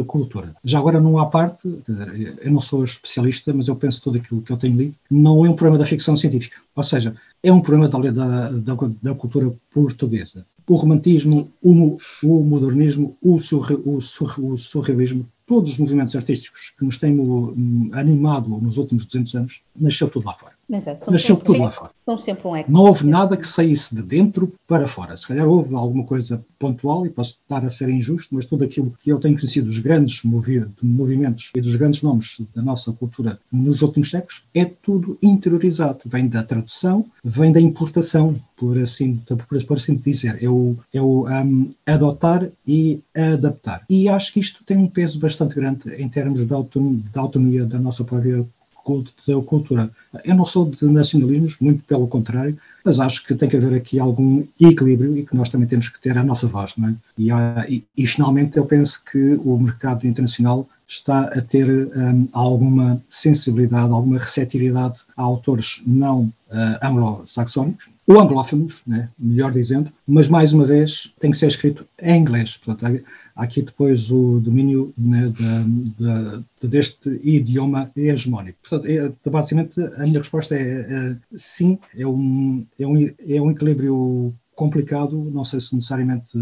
[0.08, 0.56] cultura.
[0.64, 1.68] Já agora, não há parte,
[2.42, 5.50] eu não sou especialista, mas eu penso tudo aquilo que eu tenho lido, não é
[5.50, 9.54] um problema da ficção científica, ou seja, é um problema da, da, da, da cultura
[9.74, 10.46] portuguesa.
[10.70, 16.74] O romantismo, o, o, modernismo, o, surre, o, surre, o surrealismo, todos os movimentos artísticos
[16.78, 17.18] que nos têm
[17.94, 20.54] animado nos últimos 200 anos, nasceu tudo lá fora.
[20.70, 21.92] Exato, nasceu tudo sim, lá fora.
[22.24, 22.72] Sempre um eco.
[22.72, 25.18] Não houve nada que saísse de dentro para fora.
[25.18, 28.94] Se calhar houve alguma coisa pontual, e posso estar a ser injusto, mas tudo aquilo
[29.02, 33.40] que eu tenho conhecido dos grandes movi movimentos e dos grandes nomes da nossa cultura
[33.52, 36.02] nos últimos séculos é tudo interiorizado.
[36.06, 38.40] Vem da tradução, vem da importação.
[38.60, 43.86] Por assim, por, por assim dizer, é o, é o um, adotar e adaptar.
[43.90, 47.66] E acho que isto tem um peso bastante grande em termos de autonomia, de autonomia
[47.66, 48.46] da nossa própria
[49.46, 49.92] cultura.
[50.26, 54.00] Eu não sou de nacionalismos, muito pelo contrário, mas acho que tem que haver aqui
[54.00, 56.96] algum equilíbrio e que nós também temos que ter a nossa voz, não é?
[57.18, 57.30] E,
[57.70, 63.94] e, e finalmente eu penso que o mercado internacional está a ter um, alguma sensibilidade,
[63.94, 66.34] alguma receptividade a autores não uh,
[66.82, 72.20] anglo-saxónicos, ou anglófonos, né, melhor dizendo, mas mais uma vez tem que ser escrito em
[72.20, 72.58] inglês.
[72.58, 73.04] Portanto,
[73.36, 78.58] há aqui depois o domínio né, de, de, de, deste idioma hegemónico.
[78.68, 83.52] Portanto, é, basicamente a minha resposta é, é sim, é um, é um, é um
[83.52, 86.38] equilíbrio complicado, não sei se necessariamente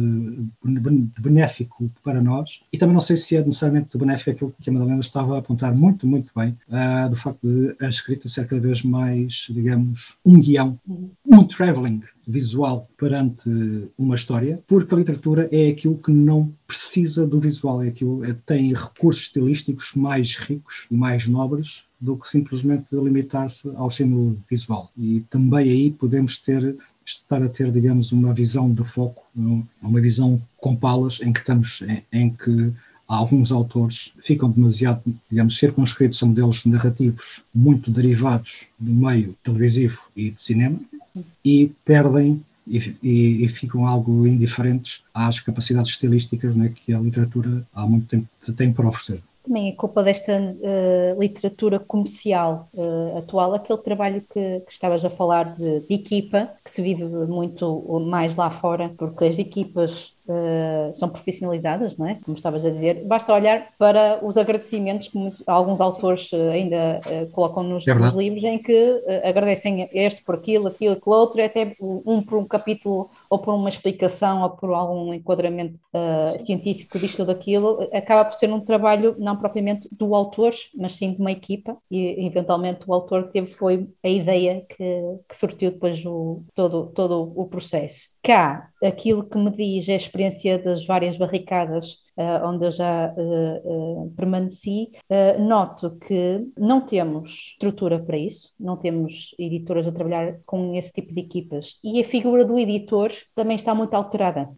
[1.22, 5.00] benéfico para nós, e também não sei se é necessariamente benéfico aquilo que a Madalena
[5.02, 8.82] estava a apontar muito, muito bem, uh, do facto de a escrita ser cada vez
[8.82, 11.12] mais, digamos, um guião, uhum.
[11.28, 13.52] um travelling visual perante
[13.96, 18.36] uma história, porque a literatura é aquilo que não precisa do visual, é aquilo é,
[18.48, 24.92] tem recursos estilísticos mais ricos e mais nobres do que simplesmente limitar-se ao estímulo visual.
[24.98, 26.76] E também aí podemos ter
[27.08, 29.24] estar a ter, digamos, uma visão de foco,
[29.82, 32.74] uma visão com palas, em que estamos, em, que
[33.08, 40.32] alguns autores ficam demasiado, digamos, circunscritos a modelos narrativos muito derivados do meio televisivo e
[40.32, 40.80] de cinema
[41.44, 47.66] e perdem e, e, e, ficam algo indiferentes às capacidades estilísticas né, que a literatura
[47.74, 53.56] há muito tempo tem para oferecer também é culpa desta uh, literatura comercial uh, atual,
[53.56, 58.36] aquele trabalho que, que estavas a falar de, de, equipa, que se vive muito mais
[58.36, 62.16] lá fora, porque as equipas uh, são profissionalizadas, não é?
[62.24, 67.00] Como estavas a dizer, basta olhar para os agradecimentos que muitos, alguns autores ainda
[67.32, 71.76] colocam nos, é nos, livros, em que agradecem este por aquilo, aquilo, aquilo outro, até
[71.80, 75.80] um por um capítulo ou por uma explicação ou por algum enquadramento
[76.46, 81.14] científico disto ou daquilo, acaba por ser um trabalho não propriamente do autor, mas sim
[81.14, 86.04] de uma equipa e eventualmente o autor teve foi a ideia que, que sortiu depois
[86.06, 88.10] o, todo, todo o processo.
[88.24, 92.07] Cá, aquilo que me diz é a experiência das várias barricadas uh,
[92.44, 94.90] onde eu já uh, uh, permaneci,
[95.40, 101.14] noto que não temos estrutura para isso, não temos editoras a trabalhar com esse tipo
[101.14, 104.50] de equipas e a figura do editor também está muito alterada.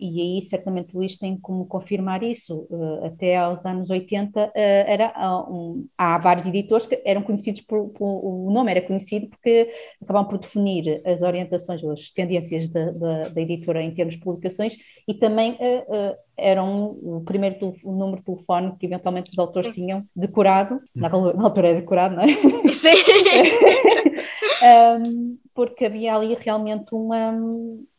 [0.00, 2.66] e aí, certamente, Luís tem como confirmar isso.
[3.04, 5.12] até aos anos 80, era,
[5.50, 9.70] um, há vários editores que eram conhecidos por, por, o nome era conhecido porque
[10.02, 14.76] acabam por definir as orientações, as tendências da, da, da editora em termos de publicações
[15.06, 15.56] e também
[16.36, 19.74] eram o primeiro o número de telefone que eventualmente os autores Sim.
[19.74, 22.28] tinham decorado, na, na, altura é decorado, não é?
[22.72, 22.90] Sim!
[25.02, 27.32] um, porque havia ali realmente uma,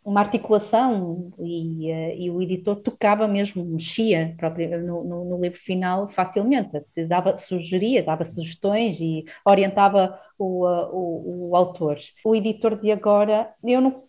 [0.03, 5.59] uma articulação e, uh, e o editor tocava mesmo, mexia próprio, no, no, no, livro
[5.59, 11.97] final facilmente, dava, sugeria, dava sugestões e orientava o, uh, o, o autor.
[12.25, 14.03] O editor de agora, eu não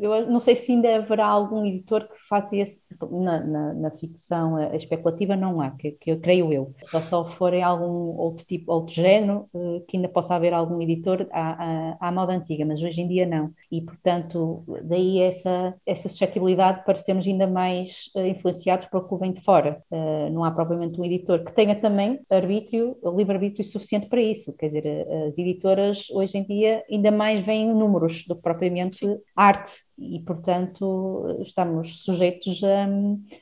[0.00, 4.56] eu não sei se ainda haverá algum editor que faça esse, na, na, na ficção
[4.56, 6.74] a, especulativa não há, que, que eu creio eu.
[6.84, 11.26] Só só forem algum outro tipo, outro género, uh, que ainda possa haver algum editor
[11.30, 13.52] à, à, à, moda antiga, mas hoje em dia não.
[13.70, 19.16] E, portanto, daí essa, essa suscetibilidade para sermos ainda mais uh, influenciados por o que
[19.16, 19.82] vem de fora.
[19.90, 24.52] Uh, não há propriamente um editor que tenha também arbítrio, livre-arbítrio suficiente para isso.
[24.54, 29.18] Quer dizer, as editoras hoje em dia ainda mais veem números do que propriamente Sim.
[29.34, 32.86] arte e, portanto, estamos sujeitos a,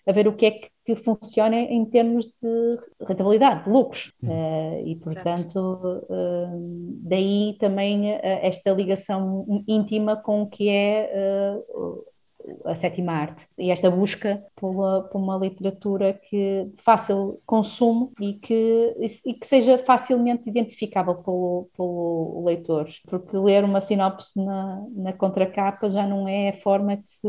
[0.07, 4.13] a ver o que é que, que funciona em termos de rentabilidade, de lucros.
[4.23, 11.11] Uh, e, portanto, uh, daí também uh, esta ligação íntima com o que é
[12.65, 13.47] a sétima arte.
[13.59, 18.95] E esta busca por uma, por uma literatura que de fácil consumo e que,
[19.25, 25.89] e que seja facilmente identificável pelo, pelo leitor, porque ler uma sinopse na, na contracapa
[25.89, 27.29] já não é a forma que se,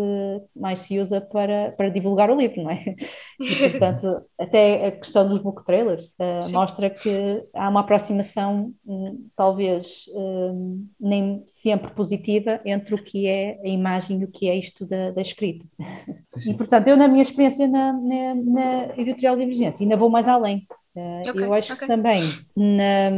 [0.55, 2.95] mais se usa para, para divulgar o livro, não é?
[3.39, 9.29] E, portanto, até a questão dos book trailers uh, mostra que há uma aproximação, um,
[9.35, 14.55] talvez um, nem sempre positiva, entre o que é a imagem e o que é
[14.55, 15.65] isto da, da escrita.
[16.37, 16.51] Sim.
[16.51, 20.67] E, portanto, eu, na minha experiência na, na, na editorial Divergência, ainda vou mais além.
[20.95, 21.87] Uh, okay, eu acho okay.
[21.87, 22.19] que também
[22.55, 23.11] na,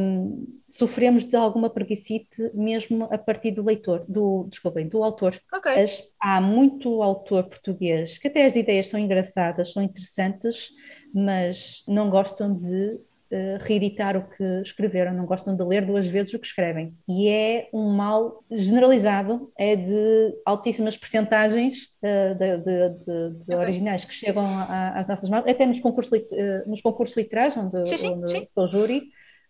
[0.70, 5.39] sofremos de alguma preguicite mesmo a partir do leitor, do, desculpem, do autor.
[5.54, 5.84] Okay.
[5.84, 10.70] As, há muito autor português que até as ideias são engraçadas, são interessantes,
[11.13, 13.00] mas não gostam de
[13.32, 16.94] uh, reeditar o que escreveram, não gostam de ler duas vezes o que escrevem.
[17.08, 24.06] E é um mal generalizado, é de altíssimas percentagens uh, de, de, de, de, originais
[24.06, 28.14] que chegam às nossas mãos, até nos concursos, uh, nos concursos literários, onde, sim, sim,
[28.14, 28.47] onde sim.
[28.53, 29.03] sou júri,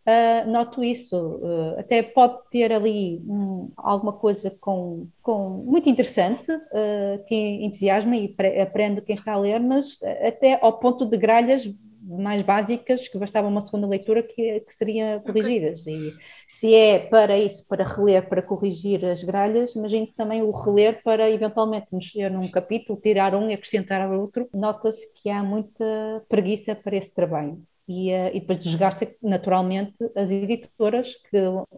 [0.09, 1.15] Uh, noto isso.
[1.15, 8.15] Uh, até pode ter ali um, alguma coisa com, com muito interessante uh, que entusiasma
[8.15, 11.69] e aprende quem está a ler, mas até ao ponto de gralhas
[12.09, 15.81] mais básicas que bastava uma segunda leitura que, que seriam corrigidas.
[15.81, 15.93] Okay.
[15.93, 16.13] E
[16.47, 21.29] se é para isso, para reler, para corrigir as gralhas, imagine-se também o reler para
[21.29, 24.49] eventualmente mexer num capítulo, tirar um e acrescentar outro.
[24.53, 30.29] Nota-se que há muita preguiça para esse trabalho e, uh, e depois desgasta naturalmente as
[30.29, 31.37] editoras que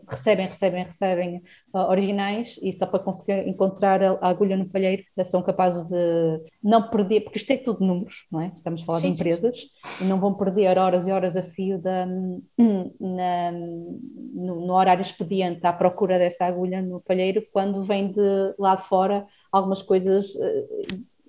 [0.10, 1.38] recebem, recebem, recebem
[1.74, 6.42] uh, originais e só para conseguir encontrar a, a, agulha no palheiro são capazes de
[6.62, 8.52] não perder, porque isto é tudo números, não é?
[8.54, 10.06] Estamos a falar sim, de empresas sim, sim.
[10.06, 15.66] e não vão perder horas e horas a fio da, na, no, no horário expediente
[15.66, 20.34] à procura dessa agulha no palheiro quando vem de lá de fora algumas coisas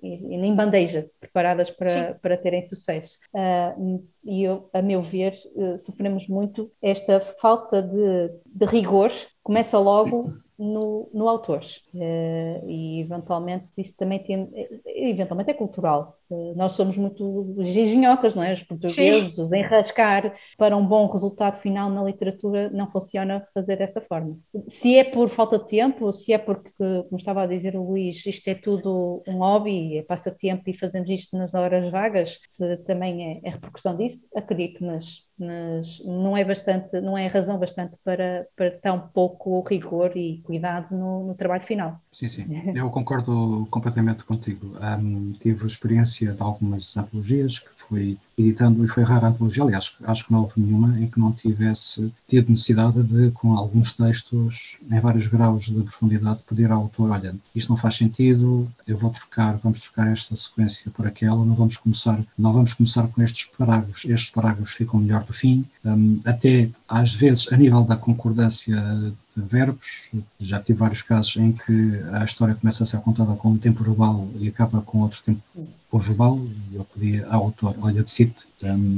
[0.03, 3.17] e, nem bandeja, preparadas para, para terem sucesso.
[3.33, 9.79] Uh, e eu, a meu ver, uh, sofremos muito esta falta de, de rigor, começa
[9.79, 11.61] logo no, no autor.
[11.93, 14.49] Uh, e eventualmente isso também tem,
[14.85, 16.17] eventualmente é cultural.
[16.29, 18.53] Uh, nós somos muito engenhocas, não é?
[18.53, 24.01] Os portugueses, os enrascar para um bom resultado final na literatura não funciona fazer dessa
[24.01, 24.37] forma.
[24.67, 28.25] Se é por falta de tempo, se é porque, como estava a dizer o Luís,
[28.25, 33.41] isto é tudo um hobby, é passatempo e fazemos isto nas horas vagas, se também
[33.43, 38.47] é, é repercussão disso, acredito, mas mas não é bastante, não é razão bastante para,
[38.55, 41.99] para tão pouco rigor e cuidado no, no trabalho final.
[42.11, 42.45] Sim, sim,
[42.75, 44.77] eu concordo completamente contigo.
[44.79, 50.25] Um, tive experiência de algumas antologias que fui editando e foi rara a aliás, acho
[50.25, 54.99] que não houve nenhuma em que não tivesse tido necessidade de, com alguns textos em
[54.99, 59.57] vários graus de profundidade, pedir ao autor, olha, isto não faz sentido, eu vou trocar,
[59.57, 64.05] vamos trocar esta sequência por aquela, não vamos começar, não vamos começar com estes parágrafos,
[64.05, 70.11] estes parágrafos ficam melhor do fim, um, até às vezes a nível da concordância verbos,
[70.39, 73.83] já tive vários casos em que a história começa a ser contada com um tempo
[73.83, 75.41] verbal e acaba com outro tempo
[75.89, 76.39] por verbal,
[76.73, 78.35] eu pedi ao autor, olha, decide,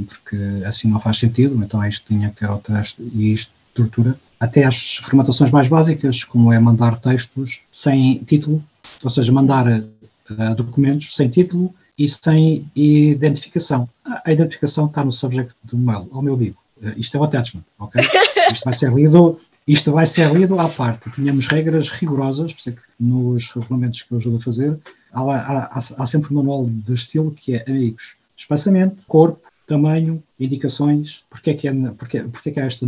[0.06, 4.64] porque assim não faz sentido, então isto tinha que ter outra, e isto estrutura, até
[4.64, 8.64] as formatações mais básicas, como é mandar textos sem título,
[9.02, 13.88] ou seja, mandar uh, documentos sem título e sem identificação.
[14.24, 16.62] A identificação está no subject do mail, ao meu bico.
[16.82, 18.02] Uh, isto é o attachment, ok?
[18.50, 21.10] Isto vai ser lido, isto vai ser lido à parte.
[21.10, 24.78] Tínhamos regras rigorosas, por isso é que nos regulamentos que eu ajudo a fazer,
[25.12, 31.24] há, há, há sempre um manual de estilo que é amigos, espaçamento, corpo, tamanho, indicações,
[31.30, 32.86] porque é que, é, porque, porque é que há esta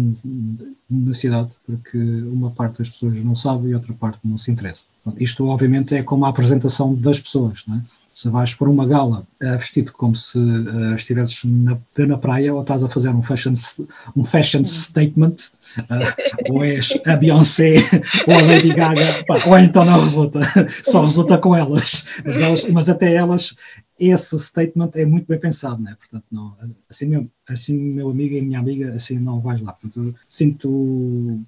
[0.91, 1.57] necessidade?
[1.65, 4.85] Porque uma parte das pessoas não sabe e outra parte não se interessa.
[5.17, 7.65] Isto, obviamente, é como a apresentação das pessoas.
[7.67, 7.83] Não é?
[8.15, 12.61] Se vais para uma gala uh, vestido como se uh, estivesses na, na praia ou
[12.61, 13.55] estás a fazer um fashion,
[14.17, 15.37] um fashion statement,
[15.79, 17.77] uh, ou és a Beyoncé
[18.27, 20.41] ou a Lady Gaga, pá, ou então não resulta,
[20.83, 22.05] só resulta com elas.
[22.25, 23.55] Mas, elas, mas até elas
[23.99, 25.97] esse statement é muito bem pensado, né?
[25.99, 26.57] Portanto, não,
[26.89, 29.73] assim, meu, assim meu amigo e minha amiga, assim não vais lá.
[29.73, 31.41] Portanto, sinto.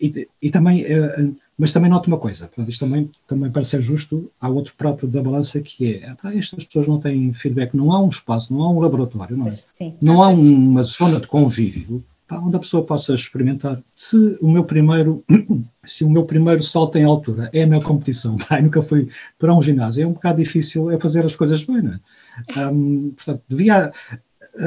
[0.00, 3.82] E, e também, eh, mas também noto uma coisa, portanto, isto também, também para ser
[3.82, 7.92] justo, há outro prato da balança que é: pá, estas pessoas não têm feedback, não
[7.92, 9.52] há um espaço, não há um laboratório, não é?
[9.76, 9.94] Sim.
[10.00, 12.04] Não há uma zona de convívio
[12.36, 13.82] onde a pessoa possa experimentar.
[13.94, 15.24] Se o meu primeiro,
[15.84, 19.62] se o meu primeiro salto em altura é na competição, pá, nunca fui para um
[19.62, 22.68] ginásio, é um bocado difícil é fazer as coisas bem, não é?
[22.68, 23.92] Um, portanto, devia,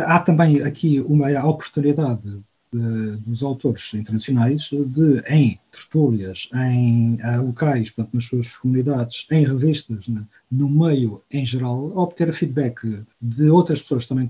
[0.06, 2.42] há também aqui uma oportunidade
[2.74, 9.46] de, dos autores internacionais de, em tertúlias, em uh, locais, portanto, nas suas comunidades, em
[9.46, 14.30] revistas, né, no meio em geral, obter feedback de outras pessoas também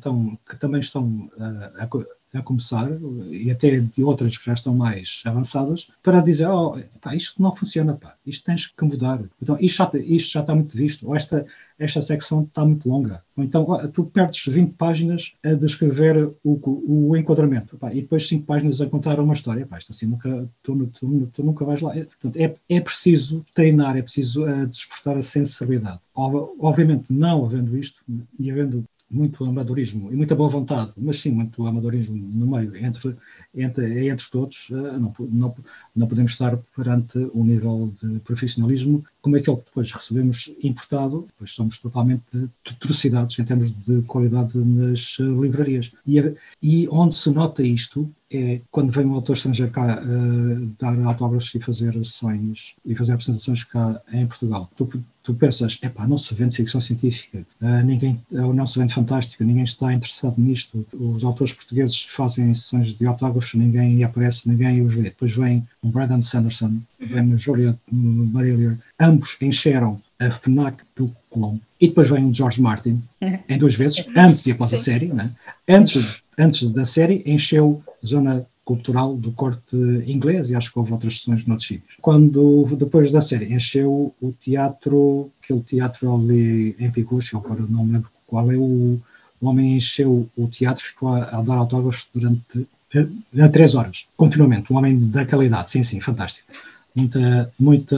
[0.49, 1.87] que também estão uh, a,
[2.33, 2.89] a começar,
[3.29, 7.55] e até de outras que já estão mais avançadas, para dizer, oh, pá, isto não
[7.55, 9.21] funciona, pá, isto tens que mudar.
[9.41, 11.45] Então, isto já, isto já está muito visto, ou esta,
[11.77, 13.21] esta secção está muito longa.
[13.35, 18.27] Ou então, oh, tu perdes 20 páginas a descrever o, o enquadramento, pá, e depois
[18.27, 19.65] 5 páginas a contar uma história.
[19.65, 21.97] Pá, isto assim, nunca, tu, tu, tu nunca vais lá.
[21.97, 25.99] É, portanto, é, é preciso treinar, é preciso uh, despertar a sensibilidade.
[26.13, 28.03] Obviamente, não havendo isto,
[28.39, 33.15] e havendo muito amadorismo e muita boa vontade, mas sim muito amadorismo no meio, entre,
[33.53, 35.55] entre, entre todos, uh, não, não,
[35.95, 41.51] não podemos estar perante um nível de profissionalismo como aquele que depois recebemos importado, depois
[41.51, 45.91] somos totalmente atrocidades em termos de qualidade nas livrarias.
[46.07, 46.19] E,
[46.61, 51.53] e onde se nota isto é quando vem um autor estrangeiro cá uh, dar autógrafos
[51.53, 54.69] e fazer sessões e fazer apresentações cá em Portugal.
[54.75, 54.89] Tu,
[55.21, 59.43] tu pensas, epá, não se vende ficção científica, uh, ninguém, ou não se vende fantástica,
[59.43, 60.85] ninguém está interessado nisto.
[60.93, 65.03] Os autores portugueses fazem sessões de autógrafos, ninguém aparece, ninguém os vê.
[65.03, 71.59] Depois vem um Brandon Sanderson, vem o Juliet Marillier, ambos encheram a FNAC do Colombo.
[71.79, 73.01] E depois vem o George Martin,
[73.49, 75.31] em duas vezes, antes e após a série, né?
[75.67, 80.93] antes, antes da série, encheu a zona cultural do corte inglês e acho que houve
[80.93, 81.97] outras sessões noutros sítios.
[81.99, 87.93] Quando, depois da série, encheu o teatro, aquele teatro ali em Picucho, agora não me
[87.93, 88.99] lembro qual é o,
[89.41, 94.71] o homem encheu o teatro, ficou a, a dar autógrafos durante uh, três horas, continuamente,
[94.71, 96.47] um homem daquela idade, sim, sim, fantástico
[96.95, 97.97] muita, muita,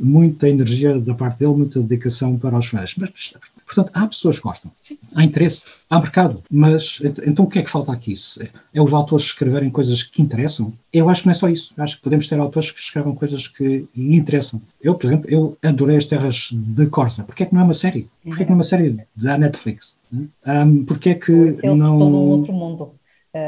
[0.00, 2.94] muita energia da parte dele, muita dedicação para os fãs.
[2.96, 3.34] Mas,
[3.66, 4.98] portanto, há pessoas que gostam, Sim.
[5.14, 6.42] há interesse, há mercado.
[6.50, 8.14] Mas então o que é que falta aqui?
[8.72, 10.72] É os autores escreverem coisas que interessam?
[10.92, 11.72] Eu acho que não é só isso.
[11.76, 14.60] Eu acho que podemos ter autores que escrevam coisas que interessam.
[14.80, 17.24] Eu, por exemplo, eu adorei as Terras de Corsa.
[17.24, 18.08] Porquê é que não é uma série?
[18.22, 19.96] Porquê é que não é uma série da Netflix?
[20.12, 21.32] Um, Porquê é que
[21.64, 21.98] não...
[21.98, 22.92] outro mundo.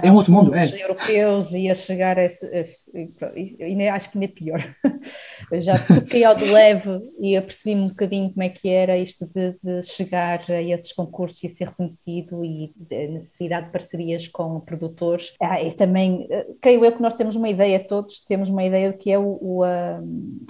[0.00, 0.66] Uh, é um outro mundo, é.
[0.80, 2.90] europeus e a chegar a esse, esse
[3.34, 4.76] e, acho que ainda é pior.
[5.50, 9.26] Eu já toquei ao de leve e apercebi-me um bocadinho como é que era isto
[9.26, 14.60] de, de, chegar a esses concursos e ser reconhecido e a necessidade de parcerias com
[14.60, 15.32] produtores.
[15.42, 18.92] Ah, e também, eh, creio eu que nós temos uma ideia, todos temos uma ideia
[18.92, 19.62] do que é o, o,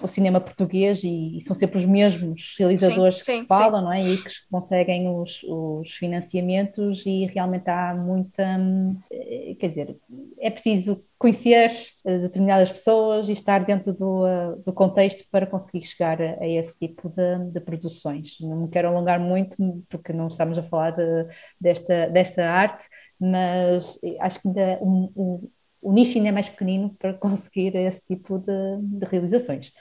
[0.03, 3.85] o cinema português e, e, são sempre os mesmos realizadores sim, que sim, falam, sim.
[3.85, 4.01] não é?
[4.01, 8.50] E que conseguem os, os financiamentos e realmente há muita
[9.59, 9.97] quer dizer,
[10.39, 11.71] é preciso conhecer
[12.05, 16.49] eh, determinadas pessoas e estar dentro do, eh, do contexto para conseguir chegar a, a
[16.49, 18.39] esse tipo de, de, produções.
[18.41, 19.57] Não me quero alongar muito,
[19.89, 21.27] porque não estamos a falar de,
[21.61, 22.87] desta, dessa arte,
[23.21, 25.51] mas acho que ainda um, um,
[25.83, 29.73] o nicho ainda é mais pequenino para conseguir esse tipo de, de, realizações.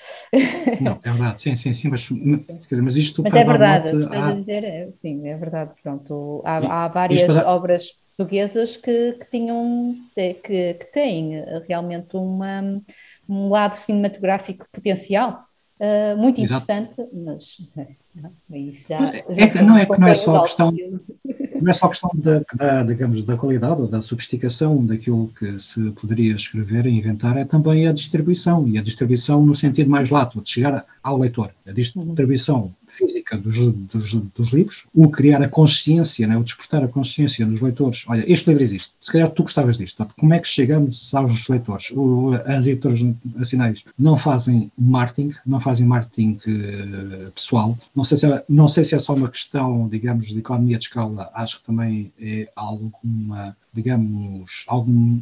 [0.81, 4.31] Não, é verdade, sim, sim, sim, mas, dizer, mas isto mas é verdade, há...
[4.33, 10.73] dizer, é, sim, é verdade, pronto, há, há várias obras portuguesas que, que tinham, que,
[10.73, 12.81] que têm eh, realmente uma,
[13.29, 15.45] um lado cinematográfico potencial
[15.79, 17.15] uh, muito interessante, Exato.
[18.51, 20.73] É, já é, não é que não é só questão
[21.61, 25.91] não é só questão da, da, digamos, da qualidade ou da sofisticação daquilo que se
[25.91, 30.41] poderia escrever e inventar, é também a distribuição, e a distribuição no sentido mais lato,
[30.41, 31.51] de chegar ao leitor.
[31.67, 36.87] A distribuição física dos, dos, dos livros, o criar a consciência, né, o despertar a
[36.87, 38.05] consciência nos leitores.
[38.07, 39.97] Olha, este livro existe, se calhar tu gostavas disto.
[39.97, 41.91] Portanto, como é que chegamos aos leitores?
[41.91, 43.03] O, as editoras
[43.35, 47.77] nacionais não fazem marketing, não fazem marketing uh, pessoal.
[47.95, 50.85] Não sei, se é, não sei se é só uma questão, digamos, de economia de
[50.85, 51.29] escala.
[51.33, 55.21] Acho que também é alguma, digamos, algum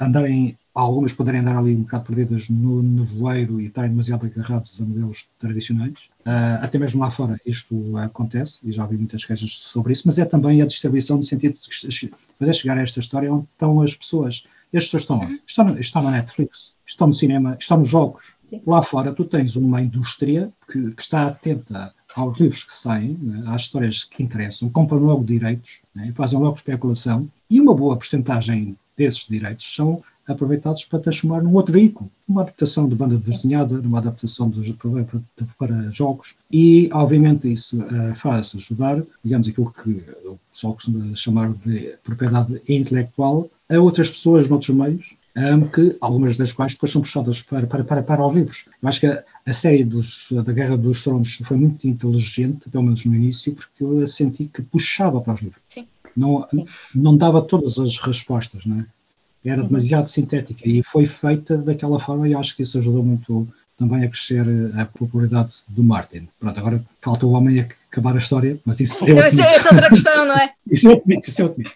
[0.00, 4.84] andarem algumas poderem andar ali um bocado perdidas no nevoeiro e estarem demasiado agarrados a
[4.84, 6.08] modelos tradicionais.
[6.20, 10.18] Uh, até mesmo lá fora isto acontece, e já ouvi muitas queixas sobre isso, mas
[10.18, 13.94] é também a distribuição no sentido de fazer chegar a esta história onde estão as
[13.94, 14.46] pessoas.
[14.72, 15.20] E as pessoas estão?
[15.20, 15.38] Uhum.
[15.46, 18.34] Estão, estão na Netflix, estão no cinema, estão nos jogos.
[18.52, 18.60] Sim.
[18.66, 23.44] Lá fora tu tens uma indústria que, que está atenta aos livros que saem, né,
[23.46, 28.76] às histórias que interessam, compram logo direitos, né, fazem logo especulação, e uma boa porcentagem
[28.94, 33.98] desses direitos são aproveitados para transformar num outro veículo, uma adaptação de banda desenhada, uma
[33.98, 35.22] adaptação de, para,
[35.58, 41.54] para, jogos, e obviamente isso uh, faz ajudar, digamos, aquilo que o pessoal costuma chamar
[41.54, 47.02] de propriedade intelectual, a outras pessoas noutros meios, um, que algumas das quais depois são
[47.02, 48.66] puxadas para, para, para, para os livros.
[48.82, 52.84] Eu acho que a, a série dos, da Guerra dos Tronos foi muito inteligente, pelo
[52.84, 55.62] menos no início, porque eu senti que puxava para os livros.
[55.66, 55.86] Sim.
[56.16, 56.64] Não, Sim.
[56.94, 58.86] não dava todas as respostas, não é?
[59.44, 64.04] era demasiado sintética e foi feita daquela forma e acho que isso ajudou muito também
[64.04, 66.28] a crescer a popularidade do Martin.
[66.38, 70.24] Pronto, agora falta o homem acabar a história, mas isso é, outro é outra questão,
[70.26, 70.52] não é?
[70.70, 71.72] isso é outro mito, isso é outro mito.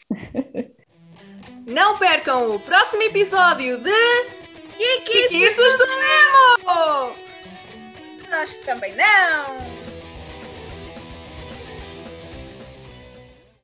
[1.67, 3.91] Não percam o próximo episódio de
[4.79, 7.17] Geekices do Nemo!
[8.31, 9.96] Nós também não!